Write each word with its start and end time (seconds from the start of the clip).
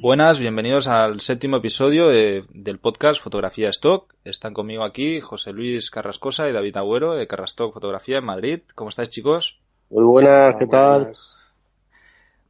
Buenas, 0.00 0.38
bienvenidos 0.38 0.88
al 0.88 1.20
séptimo 1.20 1.56
episodio 1.56 2.08
de- 2.08 2.44
del 2.50 2.78
podcast 2.78 3.20
Fotografía 3.20 3.70
Stock. 3.70 4.14
Están 4.24 4.54
conmigo 4.54 4.84
aquí 4.84 5.20
José 5.20 5.52
Luis 5.52 5.90
Carrascosa 5.90 6.48
y 6.48 6.52
David 6.52 6.76
Agüero 6.76 7.14
de 7.14 7.26
Carrastock 7.26 7.72
Fotografía 7.72 8.18
en 8.18 8.24
Madrid. 8.24 8.60
¿Cómo 8.74 8.90
estáis 8.90 9.08
chicos? 9.08 9.58
Muy 9.90 10.04
buenas, 10.04 10.54
¿qué 10.58 10.66
tal? 10.66 11.14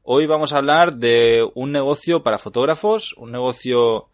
Hoy 0.02 0.26
vamos 0.26 0.52
a 0.52 0.58
hablar 0.58 0.94
de 0.96 1.48
un 1.54 1.72
negocio 1.72 2.22
para 2.22 2.38
fotógrafos, 2.38 3.14
un 3.16 3.32
negocio 3.32 4.08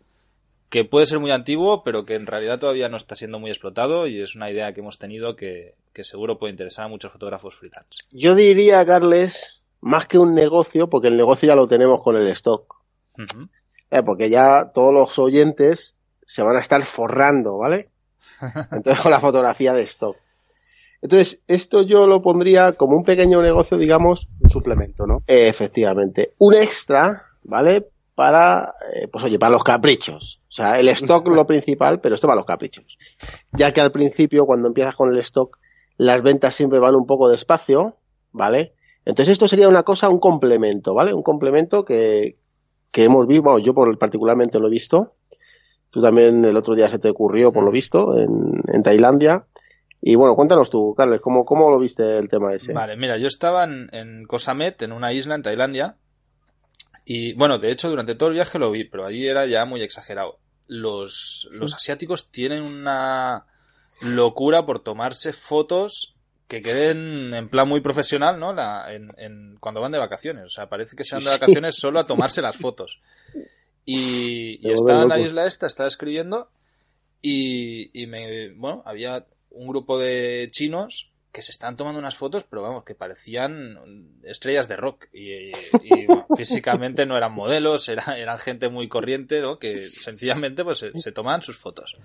que 0.72 0.86
puede 0.86 1.04
ser 1.04 1.18
muy 1.18 1.30
antiguo, 1.30 1.84
pero 1.84 2.06
que 2.06 2.14
en 2.14 2.26
realidad 2.26 2.58
todavía 2.58 2.88
no 2.88 2.96
está 2.96 3.14
siendo 3.14 3.38
muy 3.38 3.50
explotado 3.50 4.06
y 4.06 4.22
es 4.22 4.34
una 4.34 4.50
idea 4.50 4.72
que 4.72 4.80
hemos 4.80 4.98
tenido 4.98 5.36
que, 5.36 5.74
que 5.92 6.02
seguro 6.02 6.38
puede 6.38 6.52
interesar 6.52 6.86
a 6.86 6.88
muchos 6.88 7.12
fotógrafos 7.12 7.54
freelance. 7.54 8.00
Yo 8.10 8.34
diría, 8.34 8.84
Carles, 8.86 9.60
más 9.82 10.06
que 10.06 10.16
un 10.16 10.34
negocio, 10.34 10.88
porque 10.88 11.08
el 11.08 11.18
negocio 11.18 11.46
ya 11.46 11.56
lo 11.56 11.68
tenemos 11.68 12.02
con 12.02 12.16
el 12.16 12.26
stock. 12.28 12.74
Eh, 13.90 14.02
porque 14.02 14.30
ya 14.30 14.70
todos 14.72 14.94
los 14.94 15.18
oyentes 15.18 15.94
se 16.24 16.40
van 16.40 16.56
a 16.56 16.60
estar 16.60 16.82
forrando, 16.84 17.58
¿vale? 17.58 17.90
Entonces 18.72 19.02
con 19.02 19.10
la 19.10 19.20
fotografía 19.20 19.74
de 19.74 19.82
stock. 19.82 20.16
Entonces, 21.02 21.40
esto 21.48 21.82
yo 21.82 22.06
lo 22.06 22.22
pondría 22.22 22.72
como 22.72 22.96
un 22.96 23.04
pequeño 23.04 23.42
negocio, 23.42 23.76
digamos, 23.76 24.26
Un 24.40 24.48
suplemento, 24.48 25.06
¿no? 25.06 25.22
eh, 25.26 25.48
efectivamente, 25.48 26.32
un 26.38 26.54
extra, 26.54 27.26
¿vale? 27.42 27.88
Para, 28.14 28.74
eh, 28.94 29.08
pues 29.08 29.24
oye, 29.24 29.38
para 29.38 29.52
los 29.52 29.64
caprichos. 29.64 30.40
O 30.48 30.52
sea, 30.52 30.78
el 30.78 30.88
stock 30.88 31.26
lo 31.28 31.46
principal, 31.46 32.00
pero 32.00 32.14
esto 32.14 32.26
para 32.26 32.36
los 32.36 32.46
caprichos. 32.46 32.98
Ya 33.52 33.72
que 33.72 33.80
al 33.80 33.90
principio, 33.90 34.44
cuando 34.44 34.68
empiezas 34.68 34.94
con 34.96 35.10
el 35.10 35.18
stock, 35.20 35.58
las 35.96 36.22
ventas 36.22 36.54
siempre 36.54 36.78
van 36.78 36.94
un 36.94 37.06
poco 37.06 37.30
despacio, 37.30 37.96
¿vale? 38.32 38.74
Entonces 39.04 39.32
esto 39.32 39.48
sería 39.48 39.68
una 39.68 39.82
cosa, 39.82 40.08
un 40.08 40.20
complemento, 40.20 40.94
¿vale? 40.94 41.14
Un 41.14 41.22
complemento 41.22 41.84
que, 41.84 42.36
que 42.90 43.04
hemos 43.04 43.26
visto, 43.26 43.42
bueno, 43.42 43.58
yo 43.58 43.74
por, 43.74 43.98
particularmente 43.98 44.60
lo 44.60 44.68
he 44.68 44.70
visto. 44.70 45.14
Tú 45.90 46.00
también 46.00 46.44
el 46.44 46.56
otro 46.56 46.74
día 46.74 46.88
se 46.88 46.98
te 46.98 47.10
ocurrió, 47.10 47.52
por 47.52 47.64
lo 47.64 47.70
visto, 47.70 48.16
en, 48.16 48.62
en 48.72 48.82
Tailandia. 48.82 49.46
Y 50.00 50.16
bueno, 50.16 50.34
cuéntanos 50.34 50.68
tú, 50.68 50.94
Carles, 50.96 51.20
¿cómo, 51.20 51.44
cómo 51.44 51.70
lo 51.70 51.78
viste 51.78 52.18
el 52.18 52.28
tema 52.28 52.52
ese? 52.52 52.72
Vale, 52.72 52.96
mira, 52.96 53.16
yo 53.18 53.26
estaba 53.26 53.64
en, 53.64 53.88
en 53.92 54.24
Koh 54.26 54.38
Samet, 54.38 54.82
en 54.82 54.92
una 54.92 55.12
isla 55.12 55.34
en 55.34 55.42
Tailandia, 55.42 55.96
y 57.04 57.32
bueno, 57.34 57.58
de 57.58 57.70
hecho 57.70 57.88
durante 57.90 58.14
todo 58.14 58.28
el 58.28 58.34
viaje 58.34 58.58
lo 58.58 58.70
vi, 58.70 58.84
pero 58.84 59.04
allí 59.04 59.26
era 59.26 59.46
ya 59.46 59.64
muy 59.64 59.82
exagerado. 59.82 60.38
Los, 60.68 61.48
los 61.52 61.74
asiáticos 61.74 62.30
tienen 62.30 62.62
una 62.62 63.46
locura 64.02 64.64
por 64.64 64.82
tomarse 64.82 65.32
fotos 65.32 66.14
que 66.48 66.60
queden 66.60 67.34
en 67.34 67.48
plan 67.48 67.68
muy 67.68 67.80
profesional, 67.80 68.38
¿no? 68.38 68.52
La, 68.52 68.92
en, 68.94 69.10
en- 69.18 69.56
cuando 69.60 69.80
van 69.80 69.92
de 69.92 69.98
vacaciones. 69.98 70.44
O 70.44 70.50
sea, 70.50 70.68
parece 70.68 70.96
que 70.96 71.04
se 71.04 71.14
van 71.14 71.24
de 71.24 71.30
vacaciones 71.30 71.76
solo 71.76 71.98
a 71.98 72.06
tomarse 72.06 72.42
las 72.42 72.56
fotos. 72.56 73.00
Y, 73.84 74.60
estaba 74.72 75.02
en 75.02 75.08
la 75.08 75.18
isla 75.18 75.46
esta, 75.46 75.66
estaba 75.66 75.88
escribiendo 75.88 76.50
y, 77.20 77.90
y 78.00 78.06
me, 78.06 78.50
bueno, 78.54 78.82
había 78.86 79.26
un 79.50 79.66
grupo 79.68 79.98
de 79.98 80.48
chinos 80.52 81.10
que 81.32 81.42
se 81.42 81.50
estaban 81.50 81.76
tomando 81.76 81.98
unas 81.98 82.16
fotos, 82.16 82.44
pero 82.48 82.60
vamos, 82.62 82.84
que 82.84 82.94
parecían 82.94 83.78
estrellas 84.22 84.68
de 84.68 84.76
rock. 84.76 85.06
Y, 85.12 85.50
y, 85.82 86.06
bueno, 86.06 86.26
físicamente 86.36 87.06
no 87.06 87.16
eran 87.16 87.32
modelos, 87.32 87.88
era, 87.88 88.18
eran 88.18 88.38
gente 88.38 88.68
muy 88.68 88.88
corriente, 88.88 89.40
¿no? 89.40 89.58
Que 89.58 89.80
sencillamente 89.80 90.62
pues 90.62 90.78
se, 90.78 90.92
se 90.96 91.10
tomaban 91.12 91.42
sus 91.42 91.56
fotos. 91.56 91.96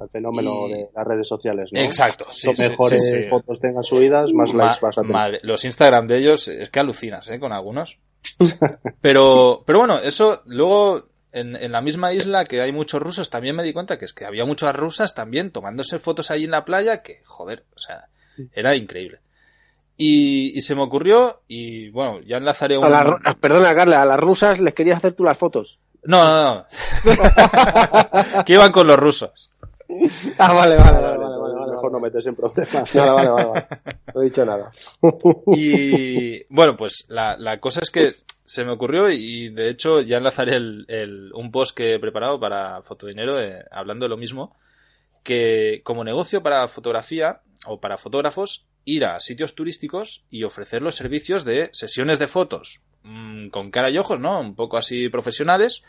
El 0.00 0.08
fenómeno 0.08 0.66
Y- 0.68 0.72
de 0.72 0.88
las 0.94 1.06
redes 1.06 1.28
sociales, 1.28 1.68
¿no? 1.72 1.78
Exacto, 1.80 2.26
sí, 2.30 2.50
mejores 2.58 3.00
sí, 3.00 3.22
sí. 3.22 3.28
fotos 3.28 3.60
tengan 3.60 3.84
subidas, 3.84 4.28
más 4.32 4.52
Ma- 4.54 4.64
likes 4.66 4.80
vas 4.80 4.98
a 4.98 5.02
tener. 5.02 5.12
madre, 5.12 5.38
los 5.42 5.64
Instagram 5.64 6.08
de 6.08 6.16
ellos 6.18 6.48
es 6.48 6.70
que 6.70 6.80
alucinas, 6.80 7.28
¿eh? 7.28 7.38
Con 7.38 7.52
algunos. 7.52 7.98
Pero, 9.00 9.62
pero 9.66 9.78
bueno, 9.80 9.98
eso 9.98 10.42
luego 10.46 11.08
en, 11.32 11.56
en 11.56 11.72
la 11.72 11.80
misma 11.80 12.12
isla 12.12 12.44
que 12.44 12.60
hay 12.60 12.72
muchos 12.72 13.00
rusos 13.02 13.30
también 13.30 13.54
me 13.56 13.62
di 13.62 13.72
cuenta 13.72 13.98
que 13.98 14.04
es 14.04 14.12
que 14.12 14.24
había 14.24 14.44
muchas 14.44 14.74
rusas 14.74 15.14
también 15.14 15.50
tomándose 15.50 15.98
fotos 15.98 16.30
ahí 16.30 16.44
en 16.44 16.50
la 16.52 16.64
playa 16.64 17.02
que, 17.02 17.22
joder, 17.24 17.64
o 17.74 17.78
sea, 17.78 18.08
era 18.52 18.74
increíble. 18.76 19.20
Y, 19.96 20.56
y 20.56 20.60
se 20.60 20.74
me 20.74 20.82
ocurrió 20.82 21.42
y 21.46 21.88
bueno, 21.90 22.20
ya 22.26 22.38
enlazaré 22.38 22.76
un... 22.76 22.84
A 22.84 22.88
la 22.88 23.18
perdona, 23.40 23.74
Carla, 23.74 24.02
a 24.02 24.06
las 24.06 24.18
rusas 24.18 24.58
les 24.60 24.74
querías 24.74 24.96
hacer 24.96 25.14
tú 25.14 25.22
las 25.24 25.38
fotos. 25.38 25.78
No, 26.02 26.22
no, 26.24 26.54
no. 26.54 26.66
que 28.44 28.52
iban 28.54 28.72
con 28.72 28.86
los 28.86 28.98
rusos. 28.98 29.50
Ah, 30.38 30.52
vale, 30.52 30.76
vale, 30.76 30.92
Vale, 31.00 31.16
vale, 31.18 31.38
vale, 31.54 31.72
mejor 31.72 31.92
no 31.92 32.00
metes 32.00 32.26
en 32.26 32.34
problemas. 32.34 32.94
Vale, 32.94 33.10
vale, 33.10 33.28
vale, 33.30 33.46
vale. 33.48 33.66
No 34.14 34.20
he 34.20 34.24
dicho 34.24 34.44
nada. 34.44 34.72
Y 35.54 36.44
bueno, 36.52 36.76
pues 36.76 37.04
la, 37.08 37.36
la 37.36 37.60
cosa 37.60 37.80
es 37.82 37.90
que 37.90 38.10
se 38.44 38.64
me 38.64 38.72
ocurrió 38.72 39.10
y 39.10 39.48
de 39.50 39.70
hecho 39.70 40.00
ya 40.00 40.18
enlazaré 40.18 40.56
el, 40.56 40.84
el- 40.88 41.30
un 41.34 41.50
post 41.50 41.76
que 41.76 41.94
he 41.94 41.98
preparado 41.98 42.38
para 42.40 42.82
Fotodinero 42.82 43.40
eh, 43.40 43.64
hablando 43.70 44.04
de 44.06 44.10
lo 44.10 44.16
mismo, 44.16 44.56
que 45.22 45.80
como 45.84 46.04
negocio 46.04 46.42
para 46.42 46.66
fotografía 46.68 47.40
o 47.66 47.80
para 47.80 47.98
fotógrafos, 47.98 48.66
ir 48.84 49.04
a 49.04 49.20
sitios 49.20 49.54
turísticos 49.54 50.24
y 50.30 50.44
ofrecer 50.44 50.82
los 50.82 50.94
servicios 50.94 51.44
de 51.44 51.70
sesiones 51.72 52.18
de 52.18 52.28
fotos 52.28 52.82
mm, 53.02 53.48
con 53.48 53.70
cara 53.70 53.90
y 53.90 53.98
ojos, 53.98 54.20
¿no? 54.20 54.40
Un 54.40 54.54
poco 54.54 54.76
así 54.76 55.08
profesionales 55.08 55.82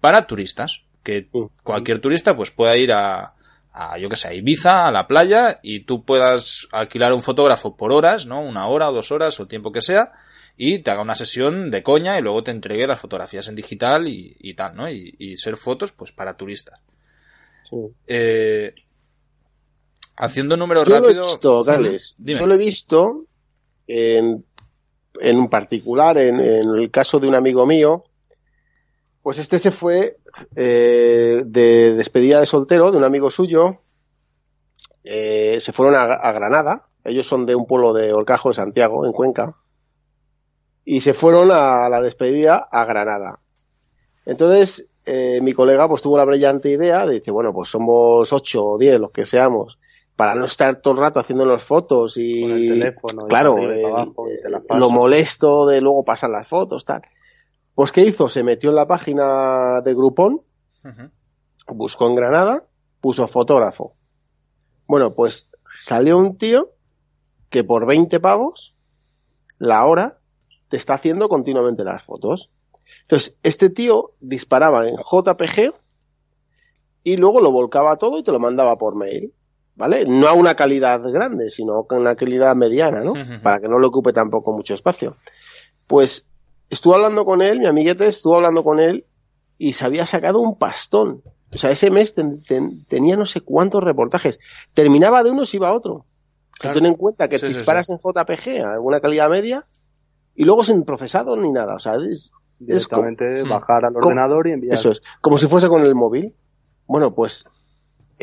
para 0.00 0.26
turistas. 0.26 0.82
Que 1.02 1.26
cualquier 1.64 2.00
turista 2.00 2.36
pues 2.36 2.52
pueda 2.52 2.76
ir 2.76 2.92
a, 2.92 3.34
a 3.72 3.98
yo 3.98 4.08
que 4.08 4.16
sé, 4.16 4.28
a 4.28 4.34
Ibiza, 4.34 4.86
a 4.86 4.92
la 4.92 5.08
playa, 5.08 5.58
y 5.62 5.80
tú 5.80 6.04
puedas 6.04 6.68
alquilar 6.70 7.12
un 7.12 7.22
fotógrafo 7.22 7.76
por 7.76 7.92
horas, 7.92 8.26
¿no? 8.26 8.40
Una 8.40 8.68
hora 8.68 8.88
o 8.88 8.92
dos 8.92 9.10
horas 9.10 9.38
o 9.40 9.42
el 9.42 9.48
tiempo 9.48 9.72
que 9.72 9.80
sea, 9.80 10.12
y 10.56 10.80
te 10.80 10.90
haga 10.90 11.02
una 11.02 11.14
sesión 11.14 11.70
de 11.70 11.82
coña 11.82 12.18
y 12.18 12.22
luego 12.22 12.42
te 12.42 12.50
entregue 12.50 12.86
las 12.86 13.00
fotografías 13.00 13.48
en 13.48 13.56
digital 13.56 14.06
y, 14.06 14.36
y 14.38 14.54
tal, 14.54 14.76
¿no? 14.76 14.88
Y, 14.90 15.14
y 15.18 15.36
ser 15.36 15.56
fotos 15.56 15.92
pues 15.92 16.12
para 16.12 16.36
turistas. 16.36 16.80
Sí. 17.62 17.76
Eh, 18.06 18.74
haciendo 20.22 20.56
números 20.56 20.88
Yo 20.88 21.00
lo 21.00 21.08
he 21.10 21.14
visto, 21.14 21.64
Carles. 21.64 22.14
Dime. 22.16 22.40
Yo 22.40 22.46
lo 22.46 22.54
he 22.54 22.58
visto 22.58 23.24
en, 23.86 24.44
en 25.20 25.36
un 25.36 25.48
particular, 25.48 26.16
en, 26.18 26.40
en 26.40 26.68
el 26.70 26.90
caso 26.90 27.18
de 27.18 27.28
un 27.28 27.34
amigo 27.34 27.66
mío. 27.66 28.04
Pues 29.22 29.38
este 29.38 29.58
se 29.58 29.70
fue 29.70 30.18
eh, 30.56 31.42
de 31.44 31.94
despedida 31.94 32.40
de 32.40 32.46
soltero 32.46 32.90
de 32.90 32.98
un 32.98 33.04
amigo 33.04 33.30
suyo. 33.30 33.80
Eh, 35.04 35.58
se 35.60 35.72
fueron 35.72 35.94
a, 35.94 36.02
a 36.02 36.32
Granada. 36.32 36.82
Ellos 37.04 37.26
son 37.26 37.46
de 37.46 37.54
un 37.54 37.66
pueblo 37.66 37.92
de 37.92 38.12
Orcajo 38.12 38.50
de 38.50 38.54
Santiago, 38.54 39.04
en 39.04 39.12
Cuenca. 39.12 39.56
Y 40.84 41.00
se 41.00 41.14
fueron 41.14 41.50
a 41.52 41.88
la 41.88 42.00
despedida 42.00 42.56
a 42.70 42.84
Granada. 42.84 43.38
Entonces, 44.24 44.86
eh, 45.04 45.40
mi 45.42 45.52
colega 45.52 45.88
pues 45.88 46.02
tuvo 46.02 46.16
la 46.16 46.24
brillante 46.24 46.70
idea 46.70 47.06
de 47.06 47.14
decir, 47.14 47.32
bueno, 47.32 47.52
pues 47.52 47.68
somos 47.68 48.32
ocho 48.32 48.64
o 48.64 48.78
diez 48.78 49.00
los 49.00 49.10
que 49.10 49.26
seamos, 49.26 49.78
para 50.16 50.34
no 50.34 50.44
estar 50.44 50.76
todo 50.76 50.94
el 50.94 51.00
rato 51.00 51.20
haciéndonos 51.20 51.62
fotos 51.62 52.16
y 52.16 52.42
Con 52.42 52.50
el 52.50 52.68
teléfono. 52.68 53.22
y 53.24 53.28
claro, 53.28 53.56
y 53.58 53.82
para 53.82 54.02
abajo, 54.02 54.28
y 54.30 54.42
te 54.42 54.50
las 54.50 54.62
lo 54.68 54.90
molesto 54.90 55.66
de 55.66 55.80
luego 55.80 56.04
pasar 56.04 56.30
las 56.30 56.46
fotos, 56.46 56.84
tal. 56.84 57.02
Pues 57.74 57.92
¿qué 57.92 58.02
hizo? 58.02 58.28
Se 58.28 58.42
metió 58.42 58.70
en 58.70 58.76
la 58.76 58.86
página 58.86 59.80
de 59.80 59.94
Groupon, 59.94 60.42
buscó 61.68 62.06
en 62.08 62.14
Granada, 62.14 62.64
puso 63.00 63.26
fotógrafo. 63.28 63.94
Bueno, 64.86 65.14
pues 65.14 65.48
salió 65.82 66.18
un 66.18 66.36
tío 66.36 66.70
que 67.48 67.64
por 67.64 67.86
20 67.86 68.20
pavos 68.20 68.74
la 69.58 69.84
hora 69.86 70.18
te 70.68 70.76
está 70.76 70.94
haciendo 70.94 71.28
continuamente 71.28 71.84
las 71.84 72.02
fotos. 72.02 72.50
Entonces, 73.02 73.36
este 73.42 73.70
tío 73.70 74.12
disparaba 74.20 74.88
en 74.88 74.96
JPG 74.96 75.74
y 77.04 77.16
luego 77.16 77.40
lo 77.40 77.50
volcaba 77.50 77.96
todo 77.96 78.18
y 78.18 78.22
te 78.22 78.32
lo 78.32 78.38
mandaba 78.40 78.76
por 78.76 78.94
mail. 78.94 79.32
¿Vale? 79.74 80.04
No 80.06 80.28
a 80.28 80.34
una 80.34 80.54
calidad 80.54 81.00
grande, 81.02 81.50
sino 81.50 81.84
con 81.84 82.00
una 82.00 82.14
calidad 82.14 82.54
mediana, 82.54 83.00
¿no? 83.00 83.14
Para 83.42 83.58
que 83.58 83.68
no 83.68 83.78
le 83.78 83.86
ocupe 83.86 84.12
tampoco 84.12 84.52
mucho 84.52 84.74
espacio. 84.74 85.16
Pues 85.86 86.26
estuve 86.68 86.94
hablando 86.96 87.24
con 87.24 87.40
él, 87.42 87.58
mi 87.60 87.66
amiguete 87.66 88.06
estuvo 88.06 88.36
hablando 88.36 88.62
con 88.64 88.80
él 88.80 89.06
y 89.58 89.72
se 89.72 89.84
había 89.84 90.04
sacado 90.06 90.40
un 90.40 90.58
pastón. 90.58 91.22
O 91.54 91.58
sea, 91.58 91.70
ese 91.70 91.90
mes 91.90 92.14
ten- 92.14 92.42
ten- 92.42 92.84
tenía 92.86 93.16
no 93.16 93.26
sé 93.26 93.40
cuántos 93.40 93.82
reportajes. 93.82 94.38
Terminaba 94.74 95.22
de 95.22 95.30
uno 95.30 95.42
y 95.42 95.46
se 95.46 95.56
iba 95.56 95.68
a 95.68 95.72
otro. 95.74 96.04
Claro. 96.58 96.74
ten 96.78 96.86
en 96.86 96.94
cuenta 96.94 97.28
que 97.28 97.38
Sí, 97.38 97.46
te 97.46 97.52
sí, 97.52 97.56
disparas 97.58 97.88
en 97.90 97.98
JPG 97.98 98.60
a 98.64 98.74
alguna 98.74 99.00
calidad 99.00 99.28
media 99.30 99.66
y 100.34 100.44
luego 100.44 100.62
sin 100.64 100.84
procesado 100.84 101.34
ni 101.36 101.50
nada. 101.50 101.74
O 101.74 101.78
sea, 101.78 101.94
es, 101.96 102.30
Hmm. 102.60 103.48
bajar 103.48 103.84
al 103.86 103.92
¿Cómo? 103.94 104.06
ordenador 104.06 104.46
y 104.46 104.52
enviar. 104.52 104.74
eso 104.74 104.92
es, 104.92 105.02
como 105.20 105.38
si 105.38 105.46
fuese 105.48 105.68
con 105.68 105.82
el 105.82 105.94
móvil. 105.94 106.34
Bueno, 106.86 107.14
pues 107.14 107.44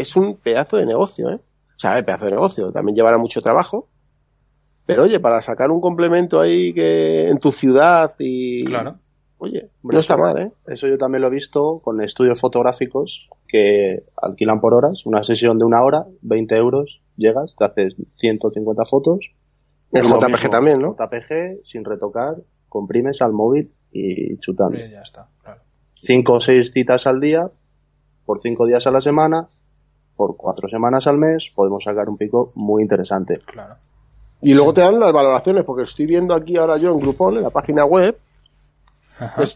es 0.02 0.16
un 0.16 0.36
pedazo 0.38 0.78
de 0.78 0.86
negocio, 0.86 1.30
¿eh? 1.30 1.36
O 1.76 1.80
sea, 1.80 1.98
es 1.98 2.04
pedazo 2.04 2.26
de 2.26 2.32
negocio. 2.32 2.72
También 2.72 2.96
llevará 2.96 3.18
mucho 3.18 3.42
trabajo. 3.42 3.88
Pero 4.86 5.04
oye, 5.04 5.20
para 5.20 5.42
sacar 5.42 5.70
un 5.72 5.82
complemento 5.82 6.40
ahí 6.42 6.74
que 6.74 7.30
en 7.30 7.38
tu 7.40 7.52
ciudad 7.52 8.14
y... 8.20 8.66
Claro. 8.66 8.98
Oye, 9.38 9.70
Hombre, 9.82 9.96
no 9.96 10.00
está 10.02 10.16
eso- 10.16 10.24
mal, 10.24 10.38
¿eh? 10.40 10.52
Eso 10.68 10.88
yo 10.88 10.98
también 10.98 11.22
lo 11.22 11.28
he 11.28 11.32
visto 11.32 11.80
con 11.84 12.02
estudios 12.02 12.40
fotográficos 12.42 13.30
que 13.48 14.04
alquilan 14.22 14.60
por 14.60 14.74
horas, 14.74 15.06
una 15.06 15.24
sesión 15.24 15.58
de 15.58 15.64
una 15.66 15.82
hora, 15.82 16.06
20 16.24 16.56
euros, 16.58 17.02
llegas, 17.16 17.56
te 17.58 17.64
haces 17.64 17.96
150 18.18 18.84
fotos. 18.86 19.20
En 19.94 20.04
JPG 20.04 20.30
mismo, 20.32 20.50
también, 20.50 20.82
¿no? 20.82 20.94
JPG, 20.96 21.64
sin 21.66 21.86
retocar, 21.86 22.36
comprimes 22.68 23.22
al 23.22 23.32
móvil 23.32 23.72
y 23.94 24.38
chutando. 24.40 24.78
Y 24.78 24.90
ya 24.92 25.02
está. 25.02 25.30
Claro. 25.42 25.62
Cinco 25.94 26.34
o 26.34 26.42
seis 26.42 26.72
citas 26.74 27.08
al 27.08 27.22
día, 27.22 27.50
por 28.26 28.42
cinco 28.42 28.66
días 28.68 28.88
a 28.88 28.92
la 28.92 29.00
semana, 29.02 29.48
por 30.20 30.36
cuatro 30.36 30.68
semanas 30.68 31.08
al 31.08 31.18
mes, 31.18 31.50
podemos 31.56 31.82
sacar 31.82 32.10
un 32.10 32.18
pico 32.18 32.52
muy 32.56 32.84
interesante. 32.84 33.40
claro. 33.46 33.76
Y 34.42 34.54
luego 34.54 34.74
te 34.74 34.82
dan 34.82 35.00
las 35.00 35.14
valoraciones, 35.14 35.64
porque 35.64 35.84
estoy 35.84 36.06
viendo 36.08 36.34
aquí 36.36 36.58
ahora 36.58 36.76
yo 36.78 36.92
en 36.92 37.00
Groupon, 37.00 37.38
en 37.38 37.44
la 37.44 37.50
página 37.50 37.86
web, 37.86 38.18
pues, 39.38 39.56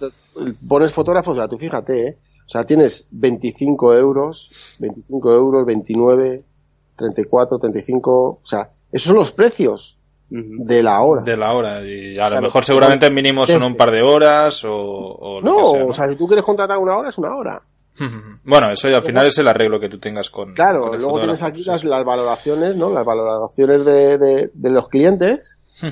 pones 0.65 0.91
fotógrafos, 0.93 1.33
o 1.33 1.39
sea, 1.39 1.47
tú 1.49 1.57
fíjate, 1.57 2.07
¿eh? 2.07 2.17
O 2.45 2.49
sea, 2.49 2.63
tienes 2.65 3.05
25 3.11 3.93
euros, 3.95 4.49
25 4.79 5.33
euros, 5.33 5.65
29, 5.65 6.41
34, 6.97 7.59
35, 7.59 8.11
o 8.11 8.39
sea, 8.43 8.69
esos 8.91 9.07
son 9.07 9.15
los 9.17 9.31
precios 9.33 9.97
de 10.29 10.81
la 10.83 11.01
hora. 11.01 11.21
De 11.23 11.35
la 11.37 11.53
hora. 11.53 11.81
Y 11.81 12.17
a 12.17 12.23
lo 12.23 12.29
Claro. 12.29 12.41
mejor 12.41 12.63
seguramente 12.65 13.09
mínimo 13.09 13.45
son 13.45 13.63
un 13.63 13.75
par 13.75 13.91
de 13.91 14.01
horas 14.01 14.63
o, 14.65 14.73
o 14.73 15.41
lo 15.41 15.45
no, 15.45 15.57
que 15.57 15.63
sea, 15.71 15.79
¿no? 15.83 15.87
o 15.89 15.93
sea, 15.93 16.09
si 16.09 16.15
tú 16.15 16.25
quieres 16.27 16.43
contratar 16.45 16.77
una 16.77 16.95
hora, 16.97 17.09
es 17.09 17.17
una 17.17 17.35
hora. 17.35 17.61
Bueno, 18.43 18.69
eso 18.71 18.89
ya 18.89 18.97
al 18.97 19.03
final 19.03 19.27
es 19.27 19.37
el 19.37 19.47
arreglo 19.47 19.79
que 19.79 19.89
tú 19.89 19.99
tengas 19.99 20.29
con. 20.29 20.53
Claro, 20.53 20.85
con 20.85 20.95
el 20.95 21.01
luego 21.01 21.19
tienes 21.19 21.41
aquí 21.43 21.63
las, 21.63 21.83
las 21.83 22.03
valoraciones, 22.03 22.75
¿no? 22.75 22.91
Las 22.91 23.05
valoraciones 23.05 23.85
de, 23.85 24.17
de, 24.17 24.51
de 24.53 24.69
los 24.71 24.87
clientes. 24.89 25.49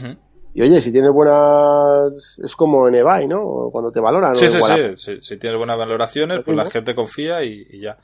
Y 0.54 0.62
oye, 0.64 0.82
si 0.82 0.92
tienes 0.92 1.12
buenas... 1.14 2.38
Es 2.44 2.58
como 2.58 2.86
en 2.90 2.96
eBay, 2.96 3.26
¿no? 3.26 3.70
Cuando 3.72 3.90
te 3.90 4.02
valoran. 4.02 4.36
Sí, 4.36 4.50
sí, 4.50 4.60
sí, 4.62 4.76
sí. 4.98 5.18
Si 5.22 5.38
tienes 5.38 5.58
buenas 5.58 5.78
valoraciones, 5.78 6.42
pues 6.44 6.58
la 6.58 6.70
gente 6.70 6.94
confía 6.94 7.42
y, 7.42 7.66
y 7.70 7.80
ya. 7.80 7.98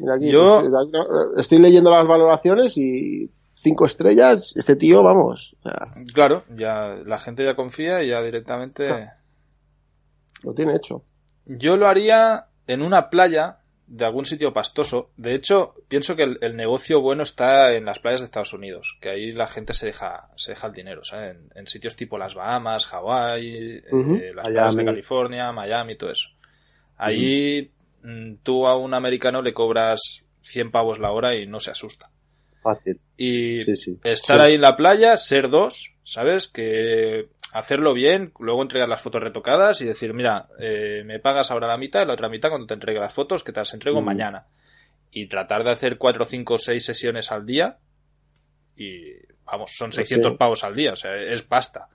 Mira 0.00 0.14
aquí, 0.16 0.28
Yo- 0.32 0.62
pues, 0.68 1.38
estoy 1.38 1.60
leyendo 1.60 1.90
las 1.90 2.04
valoraciones 2.04 2.76
y 2.76 3.30
cinco 3.54 3.86
estrellas, 3.86 4.52
este 4.56 4.74
tío, 4.74 5.04
vamos, 5.04 5.54
o 5.60 5.62
sea, 5.68 5.94
Claro, 6.12 6.42
ya 6.56 6.96
la 7.04 7.20
gente 7.20 7.44
ya 7.44 7.54
confía 7.54 8.02
y 8.02 8.08
ya 8.08 8.20
directamente. 8.20 8.84
Claro. 8.86 9.06
lo 10.42 10.54
tiene 10.54 10.74
hecho. 10.74 11.04
Yo 11.46 11.76
lo 11.76 11.86
haría 11.86 12.46
en 12.66 12.82
una 12.82 13.10
playa 13.10 13.58
de 13.86 14.04
algún 14.06 14.24
sitio 14.24 14.52
pastoso. 14.54 15.10
De 15.16 15.34
hecho, 15.34 15.74
pienso 15.88 16.16
que 16.16 16.22
el, 16.22 16.38
el 16.40 16.56
negocio 16.56 17.00
bueno 17.02 17.22
está 17.24 17.74
en 17.74 17.84
las 17.84 17.98
playas 17.98 18.20
de 18.20 18.26
Estados 18.26 18.52
Unidos, 18.54 18.96
que 19.02 19.10
ahí 19.10 19.32
la 19.32 19.46
gente 19.46 19.74
se 19.74 19.86
deja, 19.86 20.30
se 20.36 20.52
deja 20.52 20.68
el 20.68 20.72
dinero, 20.72 21.04
¿sabes? 21.04 21.36
En, 21.36 21.50
en 21.54 21.66
sitios 21.66 21.94
tipo 21.96 22.16
las 22.16 22.34
Bahamas, 22.34 22.86
Hawái, 22.86 23.82
Ujú. 23.90 24.14
eh, 24.14 24.32
las 24.34 24.46
playas 24.46 24.76
de. 24.76 24.84
California, 24.84 25.52
Miami, 25.52 25.96
todo 25.96 26.10
eso. 26.10 26.28
Ahí 26.96 27.70
mm, 28.02 28.36
tú 28.42 28.66
a 28.66 28.76
un 28.76 28.94
americano 28.94 29.42
le 29.42 29.52
cobras 29.52 30.24
100 30.44 30.70
pavos 30.70 30.98
la 30.98 31.10
hora 31.12 31.34
y 31.34 31.46
no 31.46 31.60
se 31.60 31.70
asusta. 31.72 32.10
Fácil. 32.62 33.00
Y 33.16 33.64
Sí, 33.64 33.76
sí. 33.76 33.98
estar 34.04 34.40
Sí. 34.40 34.46
ahí 34.46 34.54
en 34.54 34.60
la 34.60 34.76
playa, 34.76 35.16
ser 35.16 35.50
dos, 35.50 35.94
¿sabes? 36.04 36.46
Que 36.48 37.28
hacerlo 37.52 37.92
bien, 37.94 38.32
luego 38.38 38.62
entregar 38.62 38.88
las 38.88 39.00
fotos 39.02 39.22
retocadas 39.22 39.80
y 39.80 39.84
decir, 39.84 40.14
mira, 40.14 40.48
eh, 40.58 41.02
me 41.04 41.18
pagas 41.20 41.50
ahora 41.50 41.66
la 41.68 41.76
mitad 41.78 42.02
y 42.02 42.06
la 42.06 42.14
otra 42.14 42.28
mitad 42.28 42.48
cuando 42.48 42.66
te 42.66 42.74
entregue 42.74 42.98
las 42.98 43.12
fotos, 43.14 43.44
que 43.44 43.52
te 43.52 43.60
las 43.60 43.72
entrego 43.74 44.00
Mm. 44.00 44.04
mañana. 44.04 44.46
Y 45.10 45.26
tratar 45.26 45.62
de 45.62 45.70
hacer 45.70 45.98
cuatro, 45.98 46.24
cinco, 46.24 46.56
seis 46.58 46.84
sesiones 46.84 47.30
al 47.30 47.44
día 47.44 47.78
y, 48.76 49.12
vamos, 49.44 49.72
son 49.76 49.92
600 49.92 50.32
sí. 50.32 50.38
pavos 50.38 50.64
al 50.64 50.74
día, 50.74 50.92
o 50.92 50.96
sea, 50.96 51.14
es 51.14 51.42
pasta. 51.42 51.88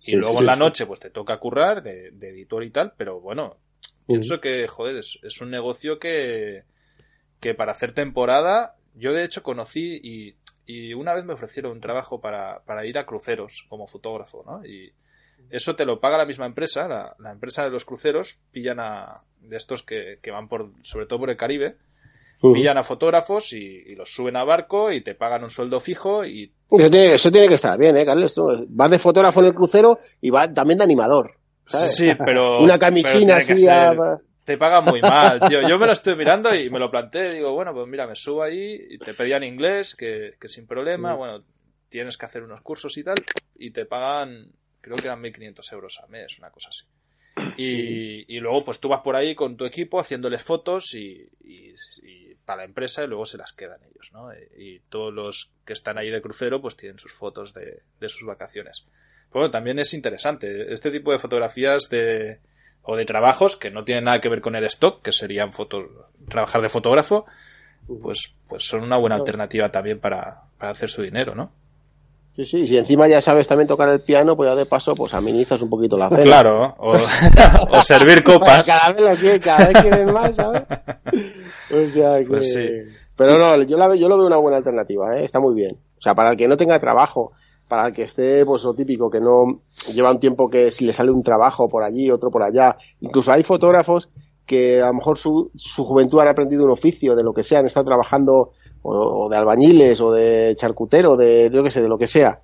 Y 0.00 0.06
Sí, 0.06 0.12
luego 0.16 0.34
sí, 0.34 0.40
en 0.40 0.46
la 0.46 0.56
noche, 0.56 0.84
pues 0.86 1.00
te 1.00 1.10
toca 1.10 1.38
currar 1.38 1.82
de, 1.82 2.10
de 2.10 2.30
editor 2.30 2.64
y 2.64 2.70
tal, 2.70 2.92
pero 2.96 3.20
bueno, 3.20 3.58
pienso 4.06 4.40
que, 4.40 4.66
joder, 4.66 4.96
es, 4.96 5.18
es 5.22 5.40
un 5.40 5.50
negocio 5.50 5.98
que, 5.98 6.64
que 7.40 7.54
para 7.54 7.72
hacer 7.72 7.94
temporada, 7.94 8.74
yo 8.94 9.12
de 9.12 9.24
hecho 9.24 9.42
conocí 9.44 10.00
y, 10.02 10.36
y 10.66 10.92
una 10.94 11.14
vez 11.14 11.24
me 11.24 11.34
ofrecieron 11.34 11.72
un 11.72 11.80
trabajo 11.80 12.20
para, 12.20 12.62
para 12.64 12.84
ir 12.84 12.98
a 12.98 13.06
cruceros 13.06 13.64
como 13.68 13.86
fotógrafo, 13.86 14.42
¿no? 14.46 14.66
Y 14.66 14.92
eso 15.50 15.74
te 15.76 15.84
lo 15.84 16.00
paga 16.00 16.18
la 16.18 16.26
misma 16.26 16.46
empresa, 16.46 16.88
la, 16.88 17.14
la 17.18 17.32
empresa 17.32 17.64
de 17.64 17.70
los 17.70 17.84
cruceros, 17.84 18.40
pillan 18.52 18.80
a, 18.80 19.22
de 19.40 19.56
estos 19.56 19.82
que, 19.82 20.18
que 20.22 20.30
van 20.30 20.48
por, 20.48 20.70
sobre 20.82 21.06
todo 21.06 21.20
por 21.20 21.30
el 21.30 21.36
Caribe, 21.36 21.76
pillan 22.52 22.76
a 22.76 22.82
fotógrafos 22.82 23.52
y, 23.52 23.64
y 23.86 23.94
los 23.94 24.10
suben 24.12 24.36
a 24.36 24.44
barco 24.44 24.92
y 24.92 25.00
te 25.02 25.14
pagan 25.14 25.44
un 25.44 25.50
sueldo 25.50 25.80
fijo 25.80 26.24
y 26.26 26.52
Eso 26.70 26.90
tiene, 26.90 27.14
eso 27.14 27.32
tiene 27.32 27.48
que 27.48 27.54
estar 27.54 27.78
bien, 27.78 27.96
¿eh, 27.96 28.04
Carles? 28.04 28.34
Tú 28.34 28.66
vas 28.68 28.90
de 28.90 28.98
fotógrafo 28.98 29.40
en 29.40 29.46
el 29.46 29.54
crucero 29.54 29.98
y 30.20 30.30
vas 30.30 30.52
también 30.52 30.78
de 30.78 30.84
animador. 30.84 31.38
¿sabes? 31.66 31.96
Sí, 31.96 32.12
pero. 32.24 32.58
Una 32.60 32.74
pero 32.74 32.80
camisina 32.80 33.36
que 33.42 33.52
así. 33.54 33.66
a- 33.68 33.90
ser- 33.92 33.98
Te 34.44 34.58
pagan 34.58 34.84
muy 34.84 35.00
mal, 35.00 35.40
tío. 35.48 35.66
Yo 35.66 35.78
me 35.78 35.86
lo 35.86 35.92
estoy 35.94 36.16
mirando 36.16 36.54
y 36.54 36.68
me 36.68 36.78
lo 36.78 36.90
planteé. 36.90 37.32
Digo, 37.34 37.54
bueno, 37.54 37.72
pues 37.72 37.86
mira, 37.88 38.06
me 38.06 38.14
subo 38.14 38.42
ahí 38.42 38.78
y 38.90 38.98
te 38.98 39.14
pedían 39.14 39.42
inglés, 39.42 39.94
que, 39.94 40.34
que 40.38 40.48
sin 40.48 40.66
problema. 40.66 41.14
Bueno, 41.14 41.42
tienes 41.88 42.18
que 42.18 42.26
hacer 42.26 42.42
unos 42.42 42.60
cursos 42.60 42.94
y 42.98 43.04
tal. 43.04 43.14
Y 43.56 43.70
te 43.70 43.86
pagan, 43.86 44.50
creo 44.84 44.96
que 44.96 45.06
eran 45.06 45.20
1.500 45.22 45.72
euros 45.72 45.98
al 46.02 46.10
mes, 46.10 46.38
una 46.38 46.50
cosa 46.50 46.68
así. 46.68 46.84
Y, 47.56 48.36
y 48.36 48.40
luego, 48.40 48.64
pues 48.64 48.78
tú 48.80 48.88
vas 48.88 49.00
por 49.00 49.16
ahí 49.16 49.34
con 49.34 49.56
tu 49.56 49.64
equipo 49.64 49.98
haciéndoles 50.00 50.42
fotos 50.42 50.94
y, 50.94 51.28
y- 51.44 51.74
y 52.02 52.34
para 52.44 52.58
la 52.58 52.64
empresa 52.64 53.02
y 53.02 53.06
luego 53.08 53.24
se 53.26 53.38
las 53.38 53.52
quedan 53.52 53.80
ellos, 53.84 54.10
¿no? 54.12 54.28
Y, 54.34 54.62
y 54.76 54.80
todos 54.88 55.12
los 55.14 55.52
que 55.64 55.72
están 55.72 55.96
ahí 55.98 56.10
de 56.10 56.20
crucero, 56.20 56.60
pues 56.60 56.76
tienen 56.76 56.98
sus 56.98 57.12
fotos 57.12 57.54
de, 57.54 57.82
de 58.00 58.08
sus 58.08 58.24
vacaciones. 58.26 58.84
Bueno, 59.32 59.50
también 59.50 59.78
es 59.78 59.94
interesante. 59.94 60.72
Este 60.72 60.90
tipo 60.90 61.10
de 61.10 61.18
fotografías 61.18 61.88
de, 61.90 62.40
o 62.82 62.96
de 62.96 63.04
trabajos 63.06 63.56
que 63.56 63.70
no 63.70 63.84
tienen 63.84 64.04
nada 64.04 64.20
que 64.20 64.28
ver 64.28 64.40
con 64.40 64.54
el 64.56 64.64
stock, 64.66 65.02
que 65.02 65.10
serían 65.12 65.52
fotos, 65.52 65.86
trabajar 66.28 66.60
de 66.62 66.68
fotógrafo, 66.68 67.24
pues, 68.02 68.36
pues 68.48 68.62
son 68.66 68.82
una 68.82 68.96
buena 68.96 69.16
alternativa 69.22 69.70
también 69.72 69.98
para, 70.00 70.42
para 70.58 70.72
hacer 70.72 70.88
su 70.90 71.02
dinero, 71.02 71.34
¿no? 71.34 71.52
Sí, 72.36 72.44
sí, 72.46 72.56
y 72.62 72.66
si 72.66 72.76
encima 72.76 73.06
ya 73.06 73.20
sabes 73.20 73.46
también 73.46 73.68
tocar 73.68 73.88
el 73.88 74.00
piano, 74.00 74.36
pues 74.36 74.50
ya 74.50 74.56
de 74.56 74.66
paso, 74.66 74.94
pues 74.96 75.14
amenizas 75.14 75.62
un 75.62 75.70
poquito 75.70 75.96
la 75.96 76.08
cena. 76.08 76.22
Claro, 76.22 76.74
o, 76.78 76.96
o 77.70 77.82
servir 77.82 78.24
copas. 78.24 78.64
Cada 78.64 78.88
vez 78.92 79.00
lo 79.00 79.14
quieren, 79.14 79.40
cada 79.40 79.68
vez 79.68 79.80
quieren 79.82 80.12
más, 80.12 80.34
¿sabes? 80.34 80.62
O 81.70 81.92
sea 81.92 82.18
que... 82.18 82.26
Pues 82.26 82.52
sí. 82.52 82.68
Pero 83.16 83.38
no, 83.38 83.62
yo, 83.62 83.76
la, 83.76 83.86
ve- 83.86 83.98
yo 83.98 84.08
lo 84.08 84.16
veo 84.18 84.26
una 84.26 84.36
buena 84.38 84.56
alternativa, 84.56 85.16
¿eh? 85.16 85.24
Está 85.24 85.38
muy 85.38 85.54
bien. 85.54 85.76
O 85.98 86.02
sea, 86.02 86.14
para 86.16 86.32
el 86.32 86.36
que 86.36 86.48
no 86.48 86.56
tenga 86.56 86.80
trabajo, 86.80 87.30
para 87.68 87.86
el 87.86 87.92
que 87.94 88.02
esté, 88.02 88.44
pues 88.44 88.64
lo 88.64 88.74
típico, 88.74 89.08
que 89.08 89.20
no 89.20 89.60
lleva 89.92 90.10
un 90.10 90.18
tiempo 90.18 90.50
que 90.50 90.72
si 90.72 90.84
le 90.84 90.92
sale 90.92 91.12
un 91.12 91.22
trabajo 91.22 91.68
por 91.68 91.84
allí, 91.84 92.10
otro 92.10 92.30
por 92.32 92.42
allá. 92.42 92.76
Incluso 93.00 93.30
hay 93.32 93.44
fotógrafos 93.44 94.08
que 94.44 94.82
a 94.82 94.86
lo 94.88 94.94
mejor 94.94 95.16
su, 95.18 95.52
su 95.54 95.84
juventud 95.84 96.18
han 96.20 96.28
aprendido 96.28 96.64
un 96.64 96.70
oficio 96.72 97.14
de 97.14 97.22
lo 97.22 97.32
que 97.32 97.44
sea, 97.44 97.60
han 97.60 97.66
estado 97.66 97.86
trabajando 97.86 98.50
o, 98.84 99.24
o 99.24 99.28
de 99.28 99.36
albañiles 99.36 100.00
o 100.00 100.12
de 100.12 100.54
charcutero, 100.56 101.16
de 101.16 101.50
yo 101.52 101.64
qué 101.64 101.70
sé, 101.70 101.82
de 101.82 101.88
lo 101.88 101.98
que 101.98 102.06
sea. 102.06 102.40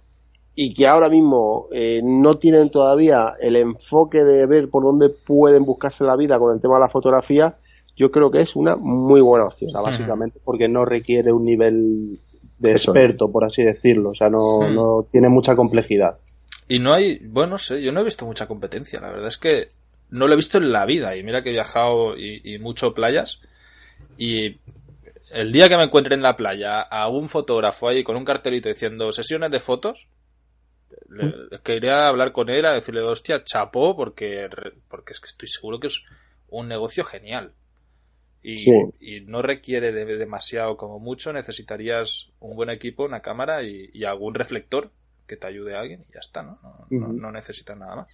Y 0.55 0.75
que 0.75 0.89
ahora 0.89 1.09
mismo 1.09 1.69
eh, 1.71 2.01
no 2.03 2.35
tienen 2.35 2.71
todavía 2.71 3.35
el 3.41 3.57
enfoque 3.57 4.25
de 4.25 4.47
ver 4.47 4.69
por 4.69 4.83
dónde 4.83 5.11
pueden 5.11 5.65
buscarse 5.65 6.03
la 6.03 6.17
vida 6.17 6.39
con 6.39 6.55
el 6.55 6.61
tema 6.61 6.75
de 6.75 6.81
la 6.81 6.89
fotografía, 6.89 7.57
yo 7.97 8.11
creo 8.11 8.31
que 8.31 8.41
es 8.41 8.57
una 8.57 8.75
muy 8.77 9.21
buena 9.21 9.47
opción. 9.47 9.71
O 9.71 9.73
sea, 9.73 9.83
básicamente 9.83 10.41
porque 10.43 10.69
no 10.69 10.85
requiere 10.85 11.33
un 11.33 11.45
nivel 11.45 12.19
de 12.59 12.71
Eso 12.71 12.95
es. 12.95 13.03
experto, 13.03 13.31
por 13.31 13.45
así 13.45 13.63
decirlo. 13.63 14.11
O 14.11 14.15
sea, 14.15 14.29
no, 14.29 14.69
no 14.71 15.07
tiene 15.11 15.29
mucha 15.29 15.55
complejidad. 15.55 16.19
Y 16.69 16.79
no 16.79 16.93
hay, 16.95 17.19
bueno, 17.27 17.53
no 17.53 17.59
sé, 17.59 17.83
yo 17.83 17.93
no 17.93 18.01
he 18.01 18.05
visto 18.05 18.25
mucha 18.25 18.47
competencia, 18.47 19.01
la 19.01 19.11
verdad 19.11 19.29
es 19.29 19.39
que 19.39 19.69
no 20.09 20.27
lo 20.27 20.33
he 20.33 20.37
visto 20.37 20.59
en 20.59 20.73
la 20.73 20.87
vida 20.87 21.17
y 21.17 21.23
mira 21.23 21.43
que 21.43 21.51
he 21.51 21.53
viajado 21.53 22.17
y, 22.17 22.41
y 22.45 22.59
mucho 22.59 22.95
playas 22.95 23.41
y 24.19 24.57
el 25.31 25.53
día 25.53 25.69
que 25.69 25.77
me 25.77 25.85
encuentre 25.85 26.15
en 26.15 26.23
la 26.23 26.37
playa 26.37 26.81
a 26.81 27.09
un 27.09 27.29
fotógrafo 27.29 27.89
ahí 27.89 28.03
con 28.05 28.17
un 28.17 28.25
cartelito 28.25 28.69
diciendo 28.69 29.11
sesiones 29.13 29.51
de 29.51 29.61
fotos, 29.61 30.07
le, 31.09 31.33
es 31.53 31.61
que 31.61 31.77
iré 31.77 31.91
a 31.91 32.09
hablar 32.09 32.33
con 32.33 32.49
él 32.51 32.65
a 32.67 32.73
decirle, 32.73 33.01
hostia, 33.03 33.43
chapó, 33.45 33.97
porque, 33.97 34.49
porque 34.89 35.13
es 35.13 35.21
que 35.21 35.27
estoy 35.29 35.49
seguro 35.49 35.79
que 35.81 35.87
es 35.89 36.05
un 36.49 36.69
negocio 36.69 37.05
genial. 37.05 37.53
Y, 38.43 38.57
Sí. 38.59 38.71
y 39.01 39.21
no 39.21 39.43
requiere 39.43 39.93
de 39.93 40.05
demasiado, 40.17 40.77
como 40.77 40.99
mucho, 40.99 41.33
necesitarías 41.33 42.31
un 42.41 42.57
buen 42.57 42.71
equipo, 42.71 43.05
una 43.05 43.21
cámara 43.21 43.63
y, 43.63 43.91
y 43.93 44.05
algún 44.05 44.35
reflector 44.35 44.91
que 45.27 45.37
te 45.37 45.47
ayude 45.47 45.77
a 45.77 45.81
alguien 45.81 46.05
y 46.09 46.15
ya 46.15 46.21
está, 46.21 46.43
¿no? 46.43 46.59
No, 46.63 46.87
no- 46.89 47.13
no 47.13 47.33
necesitas 47.33 47.77
nada 47.77 47.97
más. 47.97 48.09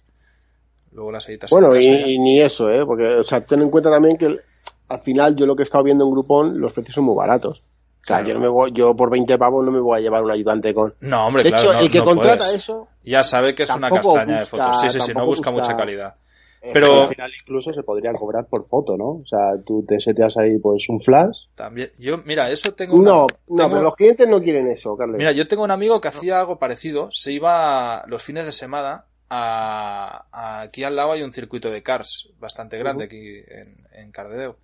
Luego 0.91 1.11
las 1.11 1.27
editas 1.29 1.49
Bueno, 1.49 1.73
en 1.75 1.81
y, 1.81 2.13
y 2.13 2.19
ni 2.19 2.41
eso, 2.41 2.69
¿eh? 2.69 2.85
Porque, 2.85 3.05
o 3.07 3.23
sea, 3.23 3.41
ten 3.45 3.61
en 3.61 3.69
cuenta 3.69 3.89
también 3.89 4.17
que 4.17 4.25
el- 4.25 4.41
al 4.89 5.01
final 5.01 5.35
yo 5.35 5.45
lo 5.45 5.55
que 5.55 5.63
he 5.63 5.65
estado 5.65 5.83
viendo 5.83 6.05
en 6.05 6.11
Groupon, 6.11 6.59
los 6.59 6.73
precios 6.73 6.95
son 6.95 7.03
muy 7.05 7.15
baratos. 7.15 7.61
Claro, 8.01 8.25
yo, 8.25 8.33
no 8.35 8.39
me 8.39 8.47
voy, 8.47 8.71
yo 8.71 8.95
por 8.95 9.09
20 9.09 9.37
pavos 9.37 9.65
no 9.65 9.71
me 9.71 9.81
voy 9.81 9.97
a 9.97 10.01
llevar 10.01 10.23
un 10.23 10.31
ayudante 10.31 10.73
con... 10.73 10.95
No, 11.01 11.27
hombre, 11.27 11.43
De 11.43 11.49
claro, 11.49 11.63
hecho, 11.65 11.73
no- 11.73 11.79
el 11.81 11.91
que 11.91 11.97
no 11.99 12.05
contrata 12.05 12.45
puedes. 12.45 12.55
eso... 12.63 12.87
Ya 13.03 13.21
sabe 13.23 13.53
que 13.53 13.63
es 13.63 13.69
una 13.75 13.89
castaña 13.89 14.39
de 14.39 14.45
fotos. 14.45 14.79
Sí, 14.81 14.89
sí, 14.89 14.99
sí, 15.01 15.13
no 15.13 15.25
busca 15.25 15.49
busca- 15.49 15.51
mucha 15.51 15.75
calidad. 15.77 16.15
eh, 16.61 16.71
Pero- 16.73 17.03
al 17.03 17.09
final 17.09 17.31
incluso 17.41 17.73
se 17.73 17.83
podría 17.83 18.13
cobrar 18.13 18.45
por 18.47 18.65
foto, 18.69 18.95
¿no? 18.95 19.07
O 19.09 19.23
sea, 19.25 19.61
tú 19.65 19.83
te 19.85 19.99
seteas 19.99 20.37
ahí 20.37 20.57
pues 20.57 20.87
un 20.87 21.01
flash. 21.01 21.35
También, 21.55 21.91
yo, 21.99 22.19
mira, 22.19 22.49
eso 22.49 22.73
tengo. 22.73 22.95
una- 22.95 23.11
No, 23.11 23.27
no, 23.49 23.57
tengo- 23.57 23.69
pero 23.71 23.81
los 23.81 23.95
clientes 23.95 24.25
no 24.29 24.41
quieren 24.41 24.67
eso, 24.67 24.95
Carles. 24.95 25.17
Mira, 25.17 25.33
yo 25.33 25.45
tengo 25.45 25.63
un 25.63 25.71
amigo 25.71 25.99
que 25.99 26.07
hacía 26.07 26.39
algo 26.39 26.59
parecido. 26.59 27.09
Se 27.11 27.33
iba 27.33 28.05
los 28.07 28.23
fines 28.23 28.45
de 28.45 28.53
semana 28.53 29.03
a, 29.29 30.25
a- 30.31 30.61
aquí 30.61 30.85
al 30.85 30.95
lado 30.95 31.11
hay 31.11 31.23
un 31.23 31.33
circuito 31.33 31.69
de 31.69 31.83
cars 31.83 32.29
bastante 32.39 32.77
grande 32.77 33.03
aquí 33.03 33.19
en, 33.49 33.85
en 33.91 34.11
Cardedeu. 34.13 34.55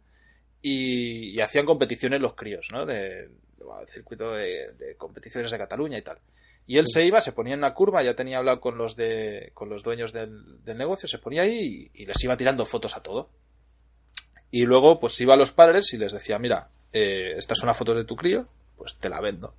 Y, 0.64 1.30
y 1.32 1.42
hacían 1.42 1.66
competiciones 1.68 2.20
los 2.22 2.34
críos, 2.34 2.70
¿no? 2.72 2.86
De, 2.88 3.30
circuito 3.88 4.32
de, 4.32 4.72
de 4.80 4.96
competiciones 4.96 5.52
de 5.52 5.58
Cataluña 5.58 5.98
y 5.98 6.02
tal. 6.02 6.18
Y 6.66 6.78
él 6.78 6.86
se 6.88 7.06
iba, 7.06 7.20
se 7.22 7.34
ponía 7.34 7.54
en 7.54 7.60
una 7.60 7.74
curva, 7.74 8.02
ya 8.02 8.16
tenía 8.16 8.38
hablado 8.38 8.62
con 8.62 8.78
los 8.78 8.96
de, 8.96 9.52
con 9.54 9.68
los 9.70 9.84
dueños 9.84 10.14
del, 10.14 10.64
del 10.64 10.78
negocio, 10.78 11.08
se 11.10 11.18
ponía 11.20 11.42
ahí 11.42 11.92
y, 11.94 12.04
y 12.04 12.06
les 12.06 12.24
iba 12.24 12.38
tirando 12.38 12.66
fotos 12.66 12.96
a 12.96 13.04
todo. 13.04 13.30
Y 14.52 14.64
luego, 14.66 15.00
pues 15.00 15.20
iba 15.20 15.34
a 15.34 15.38
los 15.38 15.52
padres 15.52 15.94
y 15.94 15.98
les 15.98 16.14
decía, 16.14 16.40
mira, 16.40 16.70
eh, 16.94 17.34
esta 17.38 17.54
es 17.54 17.64
una 17.64 17.74
foto 17.74 17.94
de 17.94 18.06
tu 18.06 18.16
crío, 18.16 18.48
pues 18.78 18.96
te 18.98 19.10
la 19.10 19.20
vendo. 19.20 19.54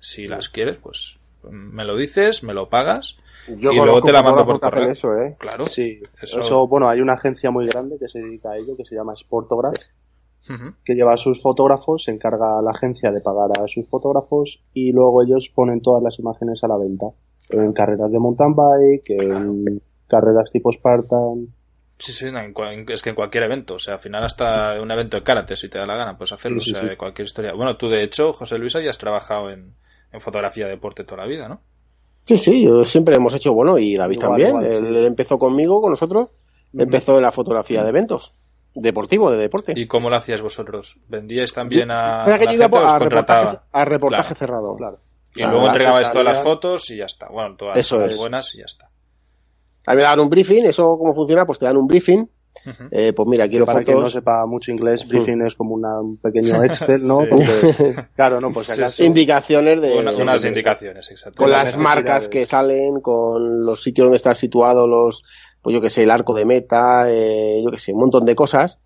Si 0.00 0.26
las 0.26 0.48
quieres, 0.48 0.76
pues 0.82 1.18
me 1.50 1.84
lo 1.84 1.96
dices, 1.96 2.42
me 2.42 2.52
lo 2.52 2.68
pagas. 2.68 3.16
yo 3.48 3.72
y 3.72 3.76
luego 3.76 4.02
te 4.02 4.12
la 4.12 4.22
mando 4.22 4.44
por 4.44 4.60
correo. 4.60 4.90
eso, 4.90 5.16
¿eh? 5.16 5.36
Claro. 5.38 5.66
Sí, 5.68 6.00
Eso- 6.20 6.40
eso... 6.40 6.66
bueno, 6.66 6.88
hay 6.90 7.00
una 7.00 7.14
agencia 7.14 7.50
muy 7.50 7.66
grande 7.66 7.96
que 7.98 8.08
se 8.08 8.18
dedica 8.18 8.50
a 8.50 8.58
ello, 8.58 8.76
que 8.76 8.84
se 8.84 8.94
llama 8.96 9.14
Sportograph, 9.16 9.76
Que 10.84 10.94
lleva 10.94 11.14
a 11.14 11.16
sus 11.16 11.40
fotógrafos, 11.40 12.04
se 12.04 12.10
encarga 12.10 12.58
a 12.58 12.62
la 12.62 12.72
agencia 12.72 13.12
de 13.12 13.20
pagar 13.20 13.50
a 13.58 13.68
sus 13.68 13.88
fotógrafos 13.88 14.60
y 14.74 14.90
luego 14.92 15.22
ellos 15.22 15.50
ponen 15.54 15.80
todas 15.80 16.02
las 16.02 16.18
imágenes 16.18 16.64
a 16.64 16.68
la 16.68 16.76
venta. 16.76 17.06
En 17.50 17.72
carreras 17.72 18.10
de 18.10 18.18
mountain 18.18 18.54
bike, 18.54 19.10
en 19.10 19.80
carreras 20.08 20.50
tipo 20.52 20.72
Spartan. 20.72 21.48
Sí, 21.98 22.12
sí, 22.12 22.32
no, 22.32 22.38
en 22.40 22.54
cua- 22.54 22.90
es 22.90 23.02
que 23.02 23.10
en 23.10 23.14
cualquier 23.14 23.44
evento, 23.44 23.74
o 23.74 23.78
sea, 23.78 23.94
al 23.94 24.00
final 24.00 24.24
hasta 24.24 24.80
un 24.82 24.90
evento 24.90 25.16
de 25.18 25.22
karate, 25.22 25.54
si 25.56 25.68
te 25.68 25.78
da 25.78 25.86
la 25.86 25.96
gana, 25.96 26.16
puedes 26.16 26.32
hacerlo, 26.32 26.58
Sí, 26.58 26.66
sí, 26.70 26.70
o 26.72 26.74
sea, 26.74 26.82
sí. 26.84 26.88
de 26.90 26.96
cualquier 26.96 27.26
historia. 27.26 27.52
Bueno, 27.52 27.76
tú 27.76 27.88
de 27.88 28.02
hecho, 28.02 28.32
José 28.32 28.56
Luis, 28.58 28.74
habías 28.74 28.96
trabajado 28.98 29.50
en, 29.50 29.74
en 30.10 30.20
fotografía 30.20 30.64
de 30.64 30.70
deporte 30.72 31.04
toda 31.04 31.22
la 31.22 31.28
vida, 31.28 31.48
¿no? 31.48 31.60
Sí, 32.24 32.36
sí, 32.38 32.64
yo 32.64 32.84
siempre 32.84 33.14
hemos 33.16 33.34
hecho, 33.34 33.52
bueno, 33.52 33.78
y 33.78 33.96
David 33.96 34.16
Igual, 34.16 34.28
también. 34.30 34.48
igual, 34.48 34.64
él 34.96 35.04
empezó 35.04 35.38
conmigo, 35.38 35.80
con 35.82 35.90
nosotros, 35.90 36.30
empezó 36.72 37.16
en 37.16 37.22
la 37.22 37.32
fotografía 37.32 37.82
de 37.82 37.90
eventos, 37.90 38.32
deportivo, 38.74 39.30
de 39.30 39.38
deporte. 39.38 39.72
¿Y 39.76 39.86
cómo 39.86 40.10
lo 40.10 40.16
hacíais 40.16 40.42
vosotros? 40.42 40.96
¿Vendíais 41.08 41.52
también 41.52 41.90
a, 41.90 42.22
que 42.24 42.30
a 42.32 42.38
la 42.38 42.38
gente 42.38 42.56
os 42.56 42.60
reportaje, 42.62 42.98
contrataba? 42.98 43.64
a 43.72 43.84
reportaje 43.84 44.34
Claro. 44.34 44.38
cerrado. 44.38 44.76
Claro. 44.76 44.98
Y 45.30 45.34
Claro, 45.34 45.50
luego 45.52 45.66
entregabais 45.68 46.10
todas 46.10 46.24
las 46.24 46.42
fotos 46.42 46.90
y 46.90 46.96
ya 46.96 47.04
está. 47.06 47.28
Bueno, 47.28 47.54
todas 47.56 47.76
Eso 47.76 47.98
las 48.00 48.12
es. 48.12 48.18
buenas 48.18 48.54
y 48.54 48.58
ya 48.58 48.64
está. 48.64 48.90
A 49.86 49.92
mí 49.92 49.96
me 49.96 50.02
dan 50.02 50.20
un 50.20 50.28
briefing, 50.28 50.64
eso 50.64 50.96
cómo 50.98 51.14
funciona, 51.14 51.46
pues 51.46 51.58
te 51.58 51.64
dan 51.66 51.76
un 51.76 51.86
briefing. 51.86 52.26
Eh, 52.90 53.12
pues 53.14 53.28
mira, 53.28 53.48
quiero 53.48 53.64
Para 53.64 53.82
quien 53.84 54.00
no 54.00 54.10
sepa 54.10 54.44
mucho 54.44 54.72
inglés, 54.72 55.06
briefing 55.08 55.40
es 55.46 55.54
como 55.54 55.74
una- 55.76 56.00
un 56.00 56.16
pequeño 56.18 56.62
Excel, 56.64 57.06
¿no? 57.06 57.20
Sí. 57.20 57.26
Porque, 57.30 57.94
claro, 58.16 58.40
no, 58.40 58.50
por 58.50 58.64
si 58.64 58.72
Sí, 58.72 58.80
acaso. 58.80 58.96
sí. 58.96 59.06
indicaciones 59.06 59.80
de, 59.80 59.96
Una- 59.98 60.12
unas 60.16 60.42
de- 60.42 60.48
indicaciones, 60.48 61.08
exacto. 61.10 61.38
con 61.42 61.50
las 61.50 61.76
marcas 61.76 62.26
que 62.28 62.46
salen, 62.46 63.00
con 63.00 63.64
los 63.64 63.80
sitios 63.82 64.06
donde 64.06 64.16
están 64.16 64.34
situados 64.34 64.88
los, 64.88 65.22
pues 65.62 65.74
yo 65.74 65.80
que 65.80 65.90
sé, 65.90 66.02
el 66.04 66.10
arco 66.10 66.34
de 66.34 66.44
meta, 66.44 67.10
eh, 67.10 67.60
yo 67.64 67.70
que 67.70 67.78
sé, 67.78 67.92
un 67.92 68.00
montón 68.00 68.24
de 68.24 68.34
cosas 68.34 68.80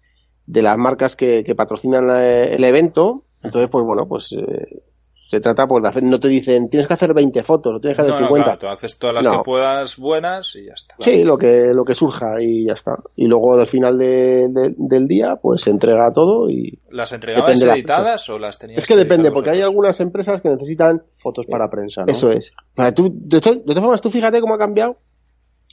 de 0.46 0.62
las 0.62 0.76
marcas 0.76 1.16
que, 1.16 1.42
que 1.44 1.54
patrocinan 1.54 2.08
eh, 2.20 2.54
el 2.54 2.64
evento. 2.64 3.24
Entonces, 3.42 3.68
pues 3.70 3.84
bueno, 3.84 4.06
pues 4.08 4.32
eh, 4.32 4.82
se 5.30 5.40
trata 5.40 5.66
pues 5.66 5.82
de 5.82 5.88
hacer, 5.88 6.02
no 6.02 6.20
te 6.20 6.28
dicen, 6.28 6.68
tienes 6.68 6.86
que 6.86 6.94
hacer 6.94 7.12
20 7.14 7.42
fotos, 7.42 7.74
o 7.76 7.80
tienes 7.80 7.96
que 7.96 8.02
hacer 8.02 8.12
No, 8.14 8.20
no, 8.20 8.26
50. 8.26 8.44
claro, 8.44 8.58
tú 8.58 8.66
haces 8.68 8.98
todas 8.98 9.14
las 9.16 9.24
No. 9.24 9.32
que 9.32 9.44
puedas 9.44 9.96
buenas 9.96 10.54
y 10.54 10.66
ya 10.66 10.74
está. 10.74 10.94
Sí, 11.00 11.24
lo 11.24 11.36
que, 11.38 11.72
lo 11.74 11.84
que 11.84 11.94
surja 11.94 12.40
y 12.40 12.66
ya 12.66 12.74
está. 12.74 12.92
Y 13.16 13.26
luego 13.26 13.54
al 13.58 13.66
final 13.66 13.98
de- 13.98 14.48
de- 14.50 14.74
del 14.76 15.08
día, 15.08 15.36
pues 15.36 15.62
se 15.62 15.70
entrega 15.70 16.12
todo 16.12 16.48
y 16.50 16.78
¿Las 16.90 17.10
la 17.12 17.74
editadas 17.74 18.28
o 18.30 18.38
las 18.38 18.58
tenías 18.58 18.78
es 18.78 18.86
que 18.86 18.96
depende, 18.96 19.30
porque 19.32 19.50
hay 19.50 19.60
algunas 19.62 19.98
empresas 20.00 20.40
que 20.40 20.50
necesitan 20.50 21.02
Fotos 21.18 21.46
para 21.46 21.70
prensa, 21.70 22.04
¿no? 22.04 22.12
Eso 22.12 22.30
es. 22.30 22.52
Tú, 22.94 23.10
de 23.14 23.40
todas 23.40 23.80
formas, 23.80 24.00
tú 24.02 24.10
fíjate 24.10 24.40
cómo 24.40 24.54
ha 24.54 24.58
cambiado 24.58 24.98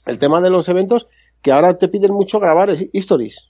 el 0.06 0.20
tema 0.20 0.42
de 0.42 0.50
los 0.50 0.68
eventos, 0.70 1.08
que 1.42 1.52
ahora 1.52 1.78
te 1.78 1.88
piden 1.88 2.12
mucho 2.14 2.40
grabar 2.40 2.70
es- 2.70 2.88
stories. 2.94 3.48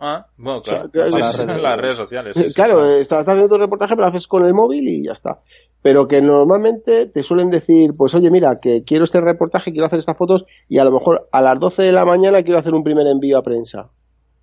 Ah, 0.00 0.26
bueno, 0.36 0.60
O 0.60 0.64
sea, 0.64 0.86
claro. 0.88 1.10
Sí, 1.10 1.16
sí, 1.16 1.22
redes 1.22 1.40
en 1.40 1.62
las 1.62 1.76
redes 1.80 1.96
sociales. 1.96 2.36
sí, 2.36 2.54
claro, 2.54 2.86
eh, 2.86 3.00
estás 3.00 3.26
haciendo 3.26 3.48
tu 3.48 3.58
reportaje, 3.58 3.96
pero 3.96 4.02
lo 4.06 4.10
haces 4.14 4.28
con 4.28 4.44
el 4.44 4.54
móvil 4.54 4.88
y 4.88 5.04
ya 5.04 5.12
está. 5.12 5.40
Pero 5.82 6.06
que 6.06 6.22
normalmente 6.22 7.06
te 7.06 7.22
suelen 7.24 7.50
decir, 7.50 7.92
pues 7.96 8.14
oye, 8.14 8.30
mira, 8.30 8.60
que 8.60 8.84
quiero 8.84 9.04
este 9.04 9.20
reportaje, 9.20 9.72
quiero 9.72 9.86
hacer 9.86 9.98
estas 9.98 10.16
fotos 10.16 10.44
y 10.68 10.78
a 10.78 10.84
lo 10.84 10.92
mejor 10.92 11.28
a 11.32 11.40
las 11.40 11.58
12 11.58 11.82
de 11.82 11.90
la 11.92 12.04
mañana 12.04 12.42
quiero 12.44 12.58
hacer 12.60 12.74
un 12.74 12.84
primer 12.84 13.06
envío 13.08 13.38
a 13.38 13.42
prensa. 13.42 13.88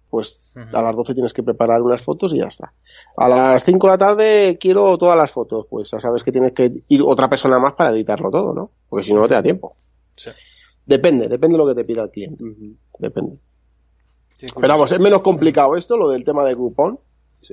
Pues 0.10 0.42
a 0.74 0.82
las 0.82 0.96
12 0.96 1.14
tienes 1.14 1.34
que 1.34 1.44
preparar 1.44 1.82
unas 1.82 2.02
fotos 2.02 2.32
y 2.34 2.38
ya 2.38 2.46
está. 2.48 2.74
A 3.18 3.28
las 3.28 3.64
5 3.64 3.88
de 3.88 3.92
la 3.94 3.98
tarde 3.98 4.58
quiero 4.60 4.98
todas 4.98 5.18
las 5.18 5.32
fotos. 5.32 5.68
Pues 5.70 5.90
ya 5.92 6.00
sabes 6.00 6.24
que 6.24 6.32
tienes 6.32 6.52
que 6.54 6.72
ir 6.88 7.02
otra 7.02 7.30
persona 7.30 7.60
más 7.60 7.74
para 7.74 7.90
editarlo 7.92 8.30
todo, 8.30 8.54
¿no? 8.54 8.72
Porque 8.90 9.06
si 9.06 9.14
no, 9.14 9.22
no 9.22 9.28
te 9.28 9.34
da 9.34 9.44
tiempo. 9.44 9.76
Sí. 10.16 10.32
Depende, 10.86 11.28
depende 11.28 11.58
de 11.58 11.64
lo 11.64 11.68
que 11.68 11.82
te 11.82 11.86
pida 11.88 12.04
el 12.04 12.12
cliente. 12.12 12.44
Depende. 13.00 13.38
Pero 14.40 14.68
vamos, 14.68 14.92
es 14.92 15.00
menos 15.00 15.22
complicado 15.22 15.76
esto, 15.76 15.98
lo 15.98 16.10
del 16.10 16.24
tema 16.24 16.44
de 16.46 16.56
cupón. 16.56 17.00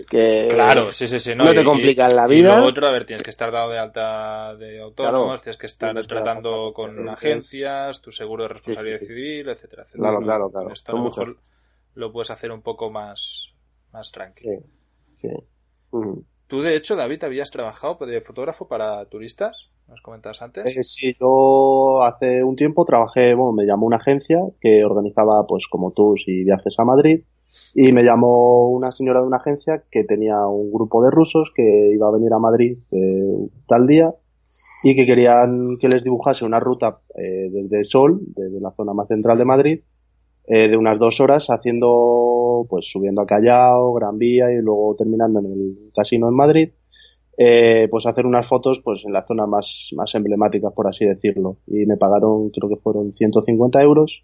Que 0.09 0.49
Claro, 0.51 0.91
sí, 0.91 1.07
sí, 1.07 1.19
sí. 1.19 1.35
No, 1.35 1.45
no 1.45 1.53
te 1.53 1.61
Y- 1.61 1.65
complican 1.65 2.17
la 2.17 2.27
y- 2.27 2.31
vida. 2.31 2.55
Y 2.55 2.57
lo 2.63 2.65
otro, 2.67 2.87
a 2.87 2.93
ver, 2.93 3.05
tienes 3.05 3.23
que 3.23 3.29
estar 3.31 3.53
dado 3.53 3.71
de 3.71 3.79
alta 3.79 4.57
de 4.57 4.81
autónomos, 4.81 5.27
Claro. 5.29 5.43
tienes 5.43 5.59
que 5.59 5.67
estar 5.67 5.91
Tienes 5.93 6.09
tratando 6.09 6.73
con 6.73 7.09
agencias, 7.11 8.01
tu 8.01 8.11
seguro 8.11 8.45
de 8.45 8.49
responsabilidad 8.51 8.99
sí, 9.01 9.07
sí. 9.07 9.13
civil, 9.13 9.49
etcétera, 9.51 9.83
etcétera. 9.83 10.09
Claro, 10.11 10.23
claro, 10.25 10.51
claro. 10.51 10.73
Esto 10.73 10.93
a 10.93 10.95
lo 10.99 11.05
mejor 11.05 11.37
lo 11.95 12.11
puedes 12.13 12.31
hacer 12.31 12.51
un 12.53 12.63
poco 12.63 12.91
más, 12.91 13.49
más 13.93 14.11
tranquilo. 14.11 14.63
Sí, 15.21 15.29
sí. 15.29 15.99
Tú, 16.47 16.63
de 16.63 16.75
hecho, 16.77 16.97
David, 16.97 17.25
habías 17.25 17.51
trabajado 17.51 17.99
de 18.07 18.21
fotógrafo 18.23 18.69
para 18.69 19.05
turistas, 19.07 19.69
nos 19.93 20.43
antes. 20.43 20.77
Eh, 20.77 20.85
sí, 20.85 21.17
yo 21.21 22.03
hace 22.03 22.43
un 22.43 22.57
tiempo 22.57 22.85
trabajé, 22.85 23.35
bueno, 23.35 23.53
me 23.53 23.65
llamó 23.65 23.87
una 23.87 23.97
agencia 23.97 24.39
que 24.61 24.85
organizaba, 24.85 25.47
pues, 25.47 25.67
como 25.69 25.93
tú, 25.93 26.15
y 26.27 26.45
viajes 26.45 26.75
a 26.79 26.85
Madrid. 26.85 27.23
Y 27.75 27.93
me 27.93 28.03
llamó 28.03 28.71
una 28.71 28.93
señora 28.93 29.21
de 29.21 29.27
una 29.27 29.37
agencia 29.37 29.85
que 29.91 30.05
tenía 30.05 30.47
un 30.47 30.73
grupo 30.73 31.05
de 31.05 31.11
rusos 31.11 31.53
que 31.55 31.91
iba 31.93 32.09
a 32.09 32.13
venir 32.13 32.33
a 32.33 32.39
Madrid 32.39 32.79
eh, 32.91 33.49
tal 33.67 33.87
día 33.87 34.15
y 34.83 34.97
que 34.97 35.05
querían 35.05 35.77
que 35.79 35.89
les 35.89 36.03
dibujase 36.03 36.47
una 36.47 36.61
ruta 36.61 37.01
eh, 37.15 37.51
desde 37.51 37.85
Sol, 37.85 38.21
desde 38.35 38.59
la 38.61 38.73
zona 38.73 38.95
más 38.95 39.09
central 39.09 39.37
de 39.37 39.45
Madrid, 39.45 39.81
de 40.45 40.77
unas 40.77 40.99
dos 40.99 41.21
horas 41.21 41.47
haciendo, 41.49 42.67
pues 42.69 42.87
subiendo 42.91 43.23
a 43.23 43.27
Callao, 43.27 43.95
Gran 43.95 44.19
Vía 44.19 44.53
y 44.53 44.61
luego 44.61 44.97
terminando 44.99 45.39
en 45.39 45.47
el 45.47 45.93
casino 45.95 46.29
en 46.29 46.35
Madrid, 46.35 46.71
eh, 47.45 47.89
pues 47.91 48.07
hacer 48.07 48.25
unas 48.27 48.47
fotos 48.47 48.81
pues 48.85 49.03
en 49.05 49.13
las 49.13 49.27
zonas 49.27 49.49
más, 49.49 49.89
más 49.97 50.15
emblemáticas, 50.15 50.73
por 50.73 50.87
así 50.87 51.05
decirlo. 51.05 51.57
Y 51.67 51.87
me 51.87 51.97
pagaron, 51.97 52.51
creo 52.51 52.69
que 52.69 52.77
fueron 52.77 53.13
150 53.17 53.83
euros. 53.83 54.23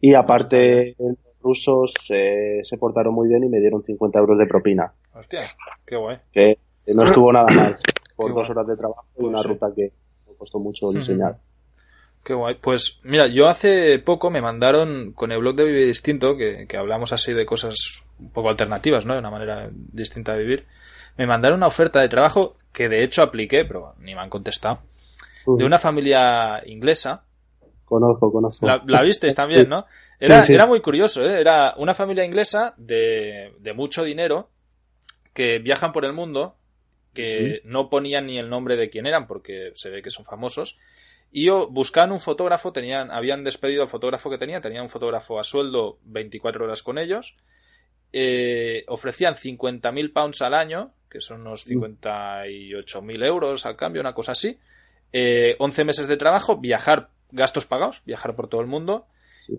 Y 0.00 0.14
aparte, 0.14 0.94
los 0.98 1.16
rusos 1.40 1.92
eh, 2.10 2.60
se 2.64 2.76
portaron 2.76 3.14
muy 3.14 3.28
bien 3.28 3.44
y 3.44 3.48
me 3.48 3.60
dieron 3.60 3.82
50 3.82 4.18
euros 4.18 4.38
de 4.38 4.46
propina, 4.46 4.92
Hostia, 5.14 5.42
qué 5.86 5.96
guay. 5.96 6.18
que 6.32 6.58
no 6.88 7.04
estuvo 7.04 7.32
nada 7.32 7.46
mal. 7.54 7.76
Por 8.16 8.26
Qué 8.26 8.32
dos 8.34 8.46
guay. 8.46 8.50
horas 8.50 8.66
de 8.68 8.76
trabajo 8.76 9.06
y 9.16 9.20
Pues 9.20 9.28
una 9.28 9.38
sí. 9.42 9.48
ruta 9.48 9.72
que 9.74 9.92
me 10.28 10.34
costó 10.36 10.58
mucho 10.58 10.90
diseñar. 10.92 11.38
Qué 12.22 12.32
guay. 12.34 12.56
Pues 12.60 13.00
mira, 13.04 13.26
yo 13.26 13.48
hace 13.48 13.98
poco 13.98 14.30
me 14.30 14.40
mandaron 14.40 15.12
con 15.12 15.32
el 15.32 15.38
blog 15.40 15.56
de 15.56 15.64
Vive 15.64 15.86
Distinto, 15.86 16.36
que, 16.36 16.66
que 16.68 16.76
hablamos 16.76 17.12
así 17.12 17.32
de 17.32 17.44
cosas 17.46 18.02
un 18.20 18.30
poco 18.30 18.50
alternativas, 18.50 19.04
¿no? 19.04 19.14
De 19.14 19.18
una 19.20 19.30
manera 19.30 19.68
distinta 19.72 20.32
de 20.34 20.38
vivir. 20.40 20.66
Me 21.16 21.26
mandaron 21.26 21.58
una 21.58 21.66
oferta 21.66 22.00
de 22.00 22.08
trabajo 22.08 22.56
que 22.72 22.88
de 22.88 23.04
hecho 23.04 23.22
apliqué, 23.22 23.64
pero 23.64 23.94
ni 23.98 24.14
me 24.14 24.20
han 24.20 24.30
contestado. 24.30 24.80
De 25.46 25.64
una 25.64 25.78
familia 25.78 26.62
inglesa. 26.66 27.24
Conozco, 27.84 28.32
conozco. 28.32 28.66
La, 28.66 28.82
la 28.86 29.02
visteis 29.02 29.34
también, 29.36 29.68
¿no? 29.68 29.86
Era, 30.18 30.40
Sí, 30.40 30.48
sí. 30.48 30.54
era 30.54 30.66
muy 30.66 30.80
curioso, 30.80 31.22
¿eh? 31.24 31.40
Era 31.40 31.74
una 31.76 31.94
familia 31.94 32.24
inglesa 32.24 32.74
de, 32.78 33.54
de 33.60 33.72
mucho 33.74 34.04
dinero 34.04 34.48
que 35.32 35.58
viajan 35.58 35.92
por 35.92 36.04
el 36.04 36.12
mundo, 36.12 36.56
que 37.12 37.60
no 37.64 37.90
ponían 37.90 38.26
ni 38.26 38.38
el 38.38 38.48
nombre 38.48 38.76
de 38.76 38.90
quién 38.90 39.06
eran 39.06 39.26
porque 39.26 39.72
se 39.74 39.90
ve 39.90 40.02
que 40.02 40.10
son 40.10 40.24
famosos. 40.24 40.78
Y 41.30 41.46
yo, 41.46 41.68
buscaban 41.68 42.12
un 42.12 42.20
fotógrafo, 42.20 42.72
tenían, 42.72 43.10
habían 43.10 43.42
despedido 43.44 43.82
al 43.82 43.88
fotógrafo 43.88 44.30
que 44.30 44.38
tenía, 44.38 44.60
tenían 44.60 44.84
un 44.84 44.88
fotógrafo 44.88 45.38
a 45.38 45.44
sueldo 45.44 45.98
24 46.04 46.64
horas 46.64 46.82
con 46.82 46.96
ellos. 46.96 47.36
Eh, 48.12 48.84
ofrecían 48.86 49.34
50.000 49.34 50.12
pounds 50.12 50.42
al 50.42 50.54
año, 50.54 50.92
que 51.14 51.20
son 51.20 51.42
unos 51.42 51.64
58.000 51.64 53.24
euros 53.24 53.66
al 53.66 53.76
cambio, 53.76 54.00
una 54.00 54.14
cosa 54.14 54.32
así. 54.32 54.58
Eh, 55.12 55.54
11 55.60 55.84
meses 55.84 56.08
de 56.08 56.16
trabajo, 56.16 56.56
viajar, 56.56 57.10
gastos 57.30 57.66
pagados, 57.66 58.02
viajar 58.04 58.34
por 58.34 58.48
todo 58.48 58.60
el 58.60 58.66
mundo. 58.66 59.06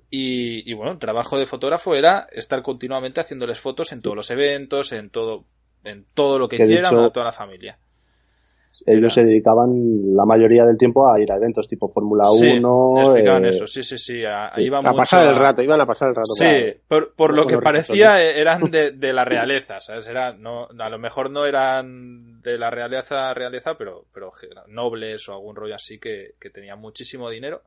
Y, 0.10 0.70
y 0.70 0.74
bueno, 0.74 0.92
el 0.92 1.00
trabajo 1.00 1.40
de 1.40 1.46
fotógrafo 1.46 1.96
era 1.96 2.28
estar 2.34 2.62
continuamente 2.62 3.22
haciéndoles 3.22 3.58
fotos 3.58 3.94
en 3.94 4.02
todos 4.02 4.18
los 4.18 4.30
eventos, 4.32 4.92
en 4.92 5.10
todo, 5.10 5.46
en 5.86 6.06
todo 6.14 6.40
lo 6.40 6.50
que 6.50 6.58
Que 6.58 6.66
hicieran 6.66 7.00
a 7.00 7.10
toda 7.10 7.28
la 7.28 7.32
familia. 7.32 7.80
Ellos 8.86 9.14
se 9.14 9.26
dedicaban 9.26 10.16
la 10.16 10.26
mayoría 10.26 10.66
del 10.66 10.78
tiempo 10.78 11.12
a 11.12 11.20
ir 11.20 11.32
a 11.32 11.36
eventos 11.38 11.68
tipo 11.68 11.92
Fórmula 11.92 12.26
Sí, 12.40 12.58
1. 12.60 13.02
explicaban 13.02 13.46
eh, 13.46 13.50
eso, 13.50 13.66
sí, 13.68 13.84
sí, 13.84 13.98
sí. 13.98 14.24
a- 14.26 14.52
sí. 14.56 14.62
iba 14.64 14.78
A 14.80 14.82
mucho 14.82 14.96
pasar 14.96 15.28
el 15.28 15.36
rato, 15.36 15.62
iban 15.62 15.82
a 15.82 15.86
pasar 15.86 16.10
el 16.10 16.16
rato. 16.16 16.28
Sí, 16.34 16.46
claro. 16.46 16.82
por, 16.88 17.14
por 17.16 17.34
lo 17.34 17.48
que 17.48 17.58
parecía 17.58 18.22
eh, 18.24 18.40
eran 18.40 18.70
de, 18.70 18.92
de 18.92 19.14
la 19.14 19.26
realeza, 19.26 19.80
¿sabes? 19.80 20.08
Era, 20.08 20.34
no, 20.34 20.68
a 20.78 20.90
lo 20.90 21.00
mejor 21.00 21.30
no 21.32 21.46
eran 21.46 22.42
de 22.42 22.58
la 22.58 22.70
realeza, 22.70 23.34
realeza, 23.34 23.76
pero, 23.78 24.06
pero 24.14 24.32
nobles 24.68 25.28
o 25.30 25.34
algún 25.34 25.56
rollo 25.56 25.76
así 25.76 26.00
que, 26.00 26.36
que 26.40 26.50
tenían 26.50 26.80
muchísimo 26.80 27.30
dinero 27.30 27.62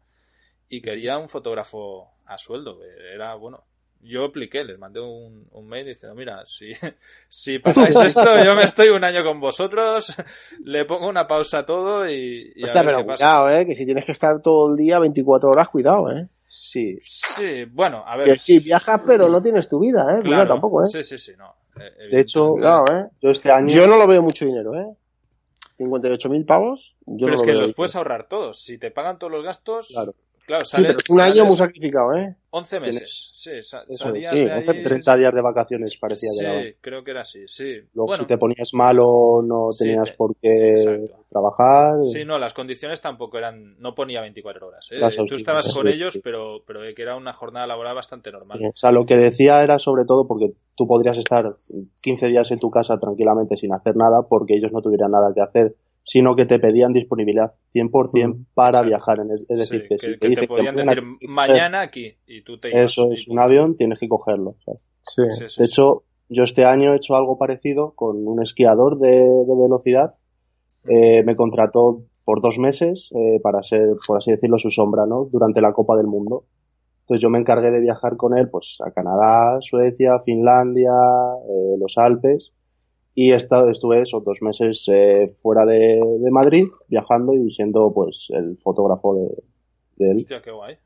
y 0.69 0.81
quería 0.83 1.19
un 1.19 1.29
fotógrafo 1.29 2.13
a 2.27 2.39
sueldo. 2.39 2.79
Era, 3.15 3.35
bueno, 3.35 3.65
yo 4.01 4.25
apliqué, 4.25 4.65
les 4.65 4.79
mandé 4.79 5.01
un, 5.01 5.47
un 5.51 5.69
mail 5.69 5.87
diciendo, 5.87 6.15
mira, 6.15 6.45
si, 6.47 6.73
si 7.29 7.59
pagáis 7.59 7.97
esto, 7.97 8.45
yo 8.45 8.55
me 8.55 8.63
estoy 8.65 8.89
un 8.89 9.05
año 9.05 9.25
con 9.25 9.41
vosotros, 9.41 10.15
le 10.65 10.85
pongo 10.85 11.09
una 11.09 11.27
pausa 11.27 11.59
a 11.61 11.67
todo 11.67 12.09
y, 12.09 12.53
y 12.57 12.63
a 12.63 12.67
Hostia, 12.67 12.83
ver 12.83 12.87
pero 12.95 12.99
qué 12.99 13.05
pasa. 13.05 13.25
cuidado, 13.25 13.51
eh, 13.51 13.67
que 13.67 13.75
si 13.75 13.85
tienes 13.85 14.05
que 14.05 14.13
estar 14.13 14.41
todo 14.41 14.71
el 14.71 14.77
día 14.77 14.99
24 14.99 15.51
horas, 15.51 15.69
cuidado, 15.69 16.11
eh. 16.13 16.29
Sí, 16.51 16.99
Sí, 17.03 17.65
bueno, 17.67 18.03
a 18.07 18.17
ver. 18.17 18.27
Que 18.27 18.39
sí, 18.39 18.59
viajas, 18.59 19.01
pero 19.07 19.29
no 19.29 19.41
tienes 19.43 19.69
tu 19.69 19.79
vida, 19.81 20.01
eh. 20.03 20.21
Cuidado 20.23 20.25
claro, 20.45 20.49
tampoco, 20.49 20.85
eh. 20.85 20.89
Sí, 20.91 21.05
sí, 21.05 21.17
sí, 21.19 21.33
no. 21.39 21.55
Eh, 21.81 22.09
De 22.11 22.21
hecho. 22.21 22.49
Cuidado, 22.55 22.85
eh. 22.91 23.09
yo 23.23 23.31
este 23.31 23.53
año. 23.53 23.69
Yo 23.73 23.87
no 23.87 23.97
lo 23.97 24.07
veo 24.09 24.23
mucho 24.23 24.45
dinero, 24.45 24.75
eh. 24.75 24.87
58.000 25.79 26.47
pavos. 26.47 26.97
Yo 27.07 27.27
Pero 27.27 27.29
no 27.29 27.35
es 27.35 27.41
lo 27.41 27.47
que 27.47 27.53
los 27.53 27.73
puedes 27.75 27.95
ahorrar 27.95 28.27
todos. 28.29 28.61
Si 28.63 28.79
te 28.79 28.91
pagan 28.91 29.19
todos 29.19 29.33
los 29.33 29.45
gastos, 29.45 29.89
Claro. 29.93 30.15
claro, 30.47 30.65
Sí, 30.65 30.71
sales, 30.73 30.87
pero 30.89 30.99
es 31.05 31.11
un 31.11 31.21
año 31.21 31.33
sales 31.35 31.49
muy 31.49 31.57
sacrificado, 31.57 32.17
eh. 32.17 32.35
11 32.51 32.81
meses. 32.81 33.31
Sí, 33.35 33.63
sa- 33.63 33.83
Eso 33.83 33.93
es, 33.93 33.99
salías 33.99 34.33
sí, 34.35 34.45
de 34.45 34.53
ahí... 34.53 34.59
11, 34.69 34.83
30 34.83 35.17
días 35.17 35.35
de 35.35 35.41
vacaciones 35.43 35.97
parecía 35.99 36.31
Sí, 36.33 36.75
creo 36.81 37.05
que 37.05 37.11
era 37.11 37.21
así, 37.21 37.47
sí. 37.47 37.75
Luego, 37.93 38.07
bueno, 38.07 38.23
si 38.23 38.29
te 38.29 38.39
ponías 38.39 38.73
malo, 38.73 39.43
no 39.45 39.71
tenías 39.79 40.07
te- 40.07 40.13
por 40.17 40.35
qué 40.37 40.71
exacto. 40.71 41.25
trabajar. 41.29 42.05
sí, 42.05 42.25
no, 42.25 42.39
las 42.39 42.55
condiciones 42.55 43.01
tampoco 43.01 43.39
eran... 43.39 43.79
No 43.79 43.95
ponía 43.95 44.21
24 44.23 44.69
horas, 44.69 44.89
¿eh? 44.93 45.01
Tú 45.29 45.35
estabas 45.35 45.73
con 45.73 45.89
ellos, 45.89 46.19
pero, 46.23 46.63
pero 46.67 46.81
que 46.95 47.03
era 47.03 47.17
una 47.17 47.33
jornada 47.33 47.67
laboral 47.67 47.95
bastante 47.95 48.33
normal. 48.33 48.61
O 48.65 48.77
sea, 48.77 48.93
lo 48.93 49.05
que 49.05 49.17
decía 49.17 49.63
era 49.63 49.79
sobre 49.79 50.05
todo 50.05 50.27
porque 50.27 50.53
tú 50.75 50.87
podrías 50.87 51.19
estar 51.19 51.57
15 52.01 52.29
días 52.29 52.51
en 52.51 52.59
tu 52.61 52.71
casa 52.71 52.99
tranquilamente 52.99 53.57
sin 53.57 53.75
hacer 53.75 53.97
nada 53.97 54.23
porque 54.29 54.57
ellos 54.57 54.73
no 54.73 54.81
tuvieran 54.81 55.11
nada 55.11 55.33
que 55.35 55.41
hacer, 55.43 55.75
sino 56.11 56.35
que 56.35 56.47
te 56.47 56.59
pedían 56.59 56.95
disponibilidad 56.95 57.53
100% 57.75 58.47
para 58.55 58.81
viajar. 58.81 59.21
En 59.21 59.31
el- 59.31 59.47
es 59.49 59.59
decir, 59.59 59.83
Sí, 59.83 59.89
que, 59.89 59.97
que, 59.97 60.07
si 60.07 60.13
que 60.13 60.13
te 60.13 60.19
te 60.21 60.29
dicen 60.29 60.43
que 60.45 60.49
podían 60.49 60.75
mañana 60.75 60.95
decir 60.95 61.29
mañana 61.29 61.81
aquí 61.83 62.15
y 62.27 62.43
tú 62.43 62.59
te 62.59 62.71
ibas. 62.71 62.85
Eso 62.93 63.13
es, 63.13 63.29
un 63.29 63.39
avión 63.39 63.77
tienes 63.77 63.99
que 63.99 64.09
cogerlo. 64.09 64.55
¿sabes? 64.65 64.85
Sí. 65.03 65.23
Sí, 65.31 65.35
sí, 65.37 65.43
De 65.43 65.49
sí. 65.51 65.63
hecho, 65.65 66.05
yo 66.31 66.45
este 66.45 66.65
año 66.65 66.93
he 66.93 66.97
hecho 66.97 67.15
algo 67.15 67.37
parecido 67.37 67.93
con 67.95 68.27
un 68.27 68.41
esquiador 68.43 68.99
de, 68.99 69.11
de 69.11 69.55
velocidad. 69.63 70.15
Eh, 70.89 71.23
me 71.25 71.37
contrató 71.37 72.03
por 72.25 72.41
dos 72.41 72.59
meses 72.59 73.11
eh, 73.15 73.39
para 73.43 73.63
ser, 73.63 73.97
por 74.07 74.17
así 74.19 74.31
decirlo, 74.31 74.57
su 74.59 74.71
sombra, 74.71 75.05
¿no? 75.07 75.27
Durante 75.31 75.61
la 75.61 75.73
Copa 75.75 75.97
del 75.97 76.07
Mundo. 76.07 76.45
Entonces 77.03 77.23
yo 77.23 77.29
me 77.31 77.39
encargué 77.39 77.71
de 77.71 77.81
viajar 77.81 78.17
con 78.17 78.37
él, 78.37 78.49
pues, 78.51 78.79
a 78.85 78.91
Canadá, 78.93 79.59
Suecia, 79.61 80.21
Finlandia, 80.25 80.91
eh, 80.91 81.77
los 81.79 81.97
Alpes. 81.99 82.53
Y 83.21 83.33
he 83.33 83.35
estado, 83.35 83.69
estuve 83.69 84.01
esos 84.01 84.23
dos 84.23 84.41
meses 84.43 84.85
eh, 84.93 85.33
fuera 85.43 85.67
de, 85.67 86.01
de 86.21 86.31
Madrid, 86.31 86.69
viajando 86.87 87.33
y 87.35 87.51
siendo, 87.51 87.93
pues, 87.93 88.29
el 88.31 88.57
fotógrafo 88.59 89.17
de, 89.17 89.43
de 89.97 90.11
él. 90.13 90.17
Hostia, 90.19 90.41
qué 90.41 90.53
guay. 90.53 90.79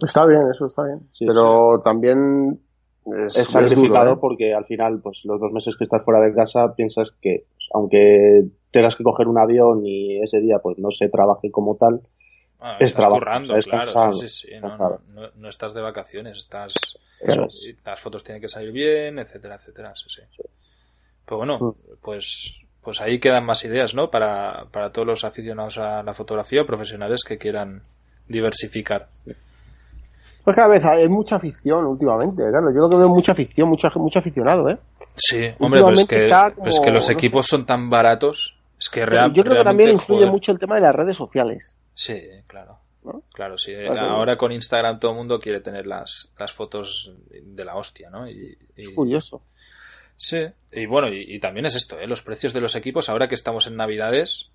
Está 0.00 0.26
bien, 0.26 0.42
eso 0.54 0.66
está 0.66 0.84
bien. 0.84 1.08
Sí, 1.10 1.26
pero 1.26 1.80
también 1.82 2.60
es, 3.06 3.36
es 3.36 3.48
sacrificado 3.48 4.04
duro, 4.04 4.16
¿eh? 4.16 4.18
porque 4.20 4.54
al 4.54 4.64
final, 4.64 5.00
pues 5.00 5.22
los 5.24 5.40
dos 5.40 5.50
meses 5.50 5.76
que 5.76 5.82
estás 5.82 6.04
fuera 6.04 6.20
de 6.20 6.32
casa, 6.32 6.76
piensas 6.76 7.10
que 7.20 7.46
pues, 7.52 7.68
aunque 7.74 8.44
tengas 8.70 8.94
que 8.94 9.02
coger 9.02 9.26
un 9.26 9.38
avión 9.38 9.84
y 9.84 10.22
ese 10.22 10.40
día 10.40 10.60
pues 10.60 10.78
no 10.78 10.92
se 10.92 11.08
trabaje 11.08 11.50
como 11.50 11.74
tal, 11.74 12.00
Ah, 12.60 12.76
Es 12.78 12.88
estás 12.88 13.02
trabajo, 13.02 13.20
currando, 13.20 13.44
o 13.44 13.46
sea, 13.54 13.58
es 13.58 13.66
claro. 13.66 13.84
cansado, 13.84 14.12
sí, 14.14 14.28
sí, 14.28 14.48
sí. 14.48 14.60
No, 14.60 14.76
no, 14.76 15.00
no, 15.08 15.30
no 15.34 15.48
estás 15.48 15.74
de 15.74 15.80
vacaciones, 15.80 16.38
estás. 16.38 16.74
Claro. 17.24 17.48
las 17.84 18.00
fotos 18.00 18.22
tienen 18.22 18.40
que 18.40 18.48
salir 18.48 18.70
bien, 18.70 19.18
etcétera, 19.18 19.56
etcétera. 19.56 19.92
Sí, 19.96 20.04
sí. 20.08 20.22
Pues 21.28 21.36
bueno, 21.36 21.76
pues, 22.02 22.54
pues 22.82 23.00
ahí 23.02 23.18
quedan 23.20 23.44
más 23.44 23.64
ideas, 23.64 23.94
¿no? 23.94 24.10
Para, 24.10 24.64
para 24.72 24.90
todos 24.92 25.06
los 25.06 25.24
aficionados 25.24 25.76
a 25.78 26.02
la 26.02 26.14
fotografía 26.14 26.62
o 26.62 26.66
profesionales 26.66 27.22
que 27.26 27.36
quieran 27.36 27.82
diversificar. 28.26 29.08
Pues 30.44 30.56
cada 30.56 30.68
vez 30.68 30.84
hay 30.84 31.08
mucha 31.08 31.36
afición 31.36 31.84
últimamente, 31.84 32.42
claro. 32.48 32.70
Yo 32.74 32.80
lo 32.80 32.88
que 32.88 32.96
veo 32.96 33.06
es 33.06 33.12
mucha 33.12 33.32
afición, 33.32 33.68
mucha, 33.68 33.90
mucho 33.96 34.18
aficionado, 34.20 34.70
¿eh? 34.70 34.78
Sí, 35.16 35.36
hombre, 35.58 35.80
pues 35.82 36.00
Últimamente 36.00 36.16
que, 36.16 36.22
está 36.24 36.50
como, 36.52 36.62
pues 36.64 36.80
que 36.80 36.90
los 36.90 37.06
no 37.08 37.12
equipos 37.12 37.46
son 37.46 37.66
tan 37.66 37.90
baratos. 37.90 38.56
Es 38.78 38.88
que 38.88 39.00
Pero 39.00 39.10
real- 39.10 39.32
yo 39.34 39.42
creo 39.42 39.56
que 39.58 39.64
también 39.64 39.90
influye 39.90 40.20
joder. 40.20 40.32
mucho 40.32 40.52
el 40.52 40.58
tema 40.58 40.76
de 40.76 40.80
las 40.82 40.94
redes 40.94 41.16
sociales. 41.16 41.76
Sí, 41.92 42.18
claro. 42.46 42.78
¿No? 43.04 43.22
Claro, 43.34 43.58
sí. 43.58 43.74
Claro. 43.74 44.00
Ahora 44.00 44.36
con 44.38 44.52
Instagram 44.52 44.98
todo 45.00 45.10
el 45.10 45.16
mundo 45.18 45.40
quiere 45.40 45.60
tener 45.60 45.86
las, 45.86 46.30
las 46.38 46.52
fotos 46.52 47.12
de 47.30 47.64
la 47.64 47.74
hostia, 47.76 48.08
¿no? 48.08 48.28
Y, 48.28 48.56
y- 48.76 48.82
Es 48.82 48.88
curioso. 48.94 49.42
Sí, 50.20 50.44
y 50.72 50.86
bueno, 50.86 51.08
y, 51.08 51.22
y 51.26 51.38
también 51.38 51.64
es 51.64 51.76
esto, 51.76 51.98
¿eh? 51.98 52.06
Los 52.08 52.22
precios 52.22 52.52
de 52.52 52.60
los 52.60 52.74
equipos, 52.74 53.08
ahora 53.08 53.28
que 53.28 53.36
estamos 53.36 53.68
en 53.68 53.76
Navidades, 53.76 54.50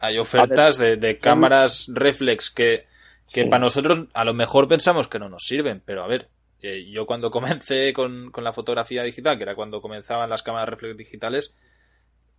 hay 0.00 0.18
ofertas 0.18 0.76
de, 0.76 0.96
de 0.96 1.18
cámaras 1.18 1.86
reflex 1.92 2.50
que, 2.50 2.86
que 3.32 3.42
Sí. 3.42 3.44
para 3.44 3.60
nosotros 3.60 4.08
a 4.12 4.24
lo 4.24 4.34
mejor 4.34 4.68
pensamos 4.68 5.06
que 5.08 5.20
no 5.20 5.28
nos 5.28 5.44
sirven, 5.46 5.80
pero 5.84 6.02
a 6.02 6.08
ver, 6.08 6.28
eh, 6.62 6.84
yo 6.90 7.06
cuando 7.06 7.30
comencé 7.30 7.92
con, 7.92 8.32
con 8.32 8.42
la 8.42 8.52
fotografía 8.52 9.04
digital, 9.04 9.36
que 9.36 9.44
era 9.44 9.54
cuando 9.54 9.80
comenzaban 9.80 10.28
las 10.30 10.42
cámaras 10.42 10.68
reflex 10.68 10.96
digitales, 10.96 11.54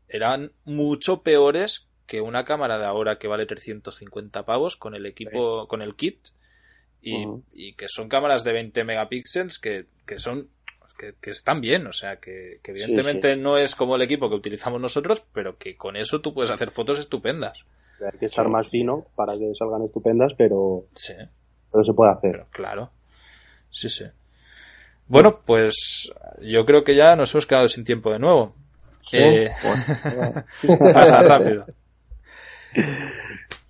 eran 0.09 0.51
mucho 0.65 1.21
peores 1.23 1.87
que 2.07 2.19
una 2.21 2.43
cámara 2.45 2.77
de 2.77 2.85
ahora 2.85 3.17
que 3.19 3.27
vale 3.29 3.45
350 3.45 4.45
pavos 4.45 4.75
con 4.75 4.95
el 4.95 5.05
equipo, 5.05 5.67
con 5.67 5.81
el 5.81 5.95
kit, 5.95 6.27
y, 7.01 7.25
y 7.53 7.73
que 7.75 7.87
son 7.87 8.09
cámaras 8.09 8.43
de 8.43 8.51
20 8.53 8.83
megapíxeles 8.83 9.59
que, 9.59 9.85
que 10.05 10.19
son 10.19 10.49
que, 10.97 11.13
que 11.21 11.31
están 11.31 11.61
bien, 11.61 11.87
o 11.87 11.93
sea, 11.93 12.17
que, 12.17 12.59
que 12.63 12.71
evidentemente 12.71 13.35
no 13.37 13.57
es 13.57 13.75
como 13.75 13.95
el 13.95 14.01
equipo 14.01 14.29
que 14.29 14.35
utilizamos 14.35 14.81
nosotros, 14.81 15.25
pero 15.33 15.57
que 15.57 15.77
con 15.77 15.95
eso 15.95 16.19
tú 16.21 16.33
puedes 16.33 16.51
hacer 16.51 16.71
fotos 16.71 16.99
estupendas. 16.99 17.65
hay 18.01 18.17
que 18.19 18.25
estar 18.25 18.47
más 18.49 18.69
fino 18.69 19.05
para 19.15 19.37
que 19.37 19.53
salgan 19.57 19.83
estupendas, 19.83 20.33
pero, 20.37 20.85
Sí, 20.95 21.13
pero 21.71 21.83
se 21.83 21.93
puede 21.93 22.11
hacer. 22.11 22.31
pero 22.31 22.47
claro. 22.51 22.91
Sí, 23.69 23.89
sí. 23.89 24.05
Bueno, 25.07 25.41
pues 25.45 26.11
yo 26.41 26.65
creo 26.65 26.83
que 26.83 26.95
ya 26.95 27.15
nos 27.15 27.33
hemos 27.33 27.45
quedado 27.45 27.67
sin 27.67 27.85
tiempo 27.85 28.11
de 28.11 28.19
nuevo. 28.19 28.55
Eh, 29.13 29.49
pasa 30.93 31.21
rápido. 31.21 31.65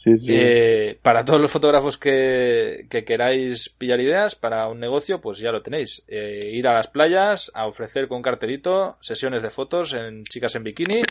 Sí, 0.08 0.20
sí. 0.20 0.28
Eh, 0.30 0.98
para 1.02 1.26
todos 1.26 1.42
los 1.42 1.52
fotógrafos 1.52 1.98
que, 1.98 2.86
que 2.90 3.04
queráis 3.04 3.70
pillar 3.70 4.00
ideas 4.00 4.36
para 4.36 4.70
un 4.70 4.80
negocio, 4.80 5.20
pues 5.20 5.40
ya 5.40 5.52
lo 5.52 5.62
tenéis. 5.62 6.04
Eh, 6.08 6.52
ir 6.54 6.68
a 6.68 6.74
las 6.74 6.88
playas 6.88 7.52
a 7.54 7.68
ofrecer 7.68 8.08
con 8.08 8.18
un 8.18 8.24
cartelito 8.24 8.96
sesiones 9.02 9.42
de 9.42 9.50
fotos 9.50 9.94
en 9.94 10.24
chicas 10.24 10.56
en 10.56 10.64
bikini 10.64 11.02
y 11.02 11.06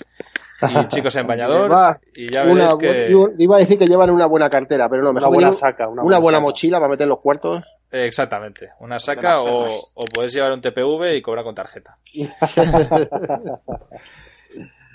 chicos 0.88 1.14
en 1.16 1.26
bañador. 1.26 1.70
Y 2.14 2.32
ya 2.32 2.44
Una 2.44 2.68
que... 2.78 3.14
Iba 3.38 3.56
a 3.56 3.58
decir 3.58 3.78
que 3.78 3.86
llevan 3.86 4.10
una 4.10 4.26
buena 4.26 4.48
cartera, 4.48 4.88
pero 4.88 5.02
no, 5.02 5.10
una 5.10 5.20
mejor 5.20 5.34
buena 5.34 5.48
llevan 5.48 5.58
saca, 5.60 5.88
una, 5.88 6.02
una 6.02 6.18
buena 6.18 6.38
saca. 6.38 6.46
mochila 6.46 6.78
para 6.78 6.90
meter 6.90 7.06
los 7.06 7.20
cuartos. 7.20 7.62
Eh, 7.92 8.06
Exactamente. 8.06 8.70
Una 8.80 8.98
saca 8.98 9.40
o, 9.42 9.74
o 9.74 10.04
puedes 10.06 10.32
llevar 10.32 10.52
un 10.52 10.60
TPV 10.60 11.16
y 11.16 11.22
cobrar 11.22 11.44
con 11.44 11.54
tarjeta. 11.54 11.98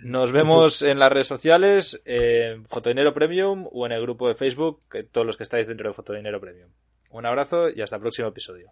Nos 0.04 0.32
vemos 0.32 0.82
en 0.82 1.00
las 1.00 1.12
redes 1.12 1.28
sociales, 1.28 2.02
en 2.06 2.66
Fotodinero 2.66 3.14
Premium 3.14 3.68
o 3.72 3.86
en 3.86 3.92
el 3.92 4.02
grupo 4.02 4.28
de 4.28 4.36
Facebook, 4.36 4.80
todos 5.12 5.28
los 5.28 5.38
que 5.38 5.44
estáis 5.44 5.68
dentro 5.68 5.90
de 5.90 5.94
Fotodinero 5.94 6.42
Premium. 6.42 6.70
Un 7.12 7.26
abrazo 7.26 7.70
y 7.70 7.82
hasta 7.82 7.98
el 7.98 8.02
próximo 8.02 8.30
episodio. 8.30 8.72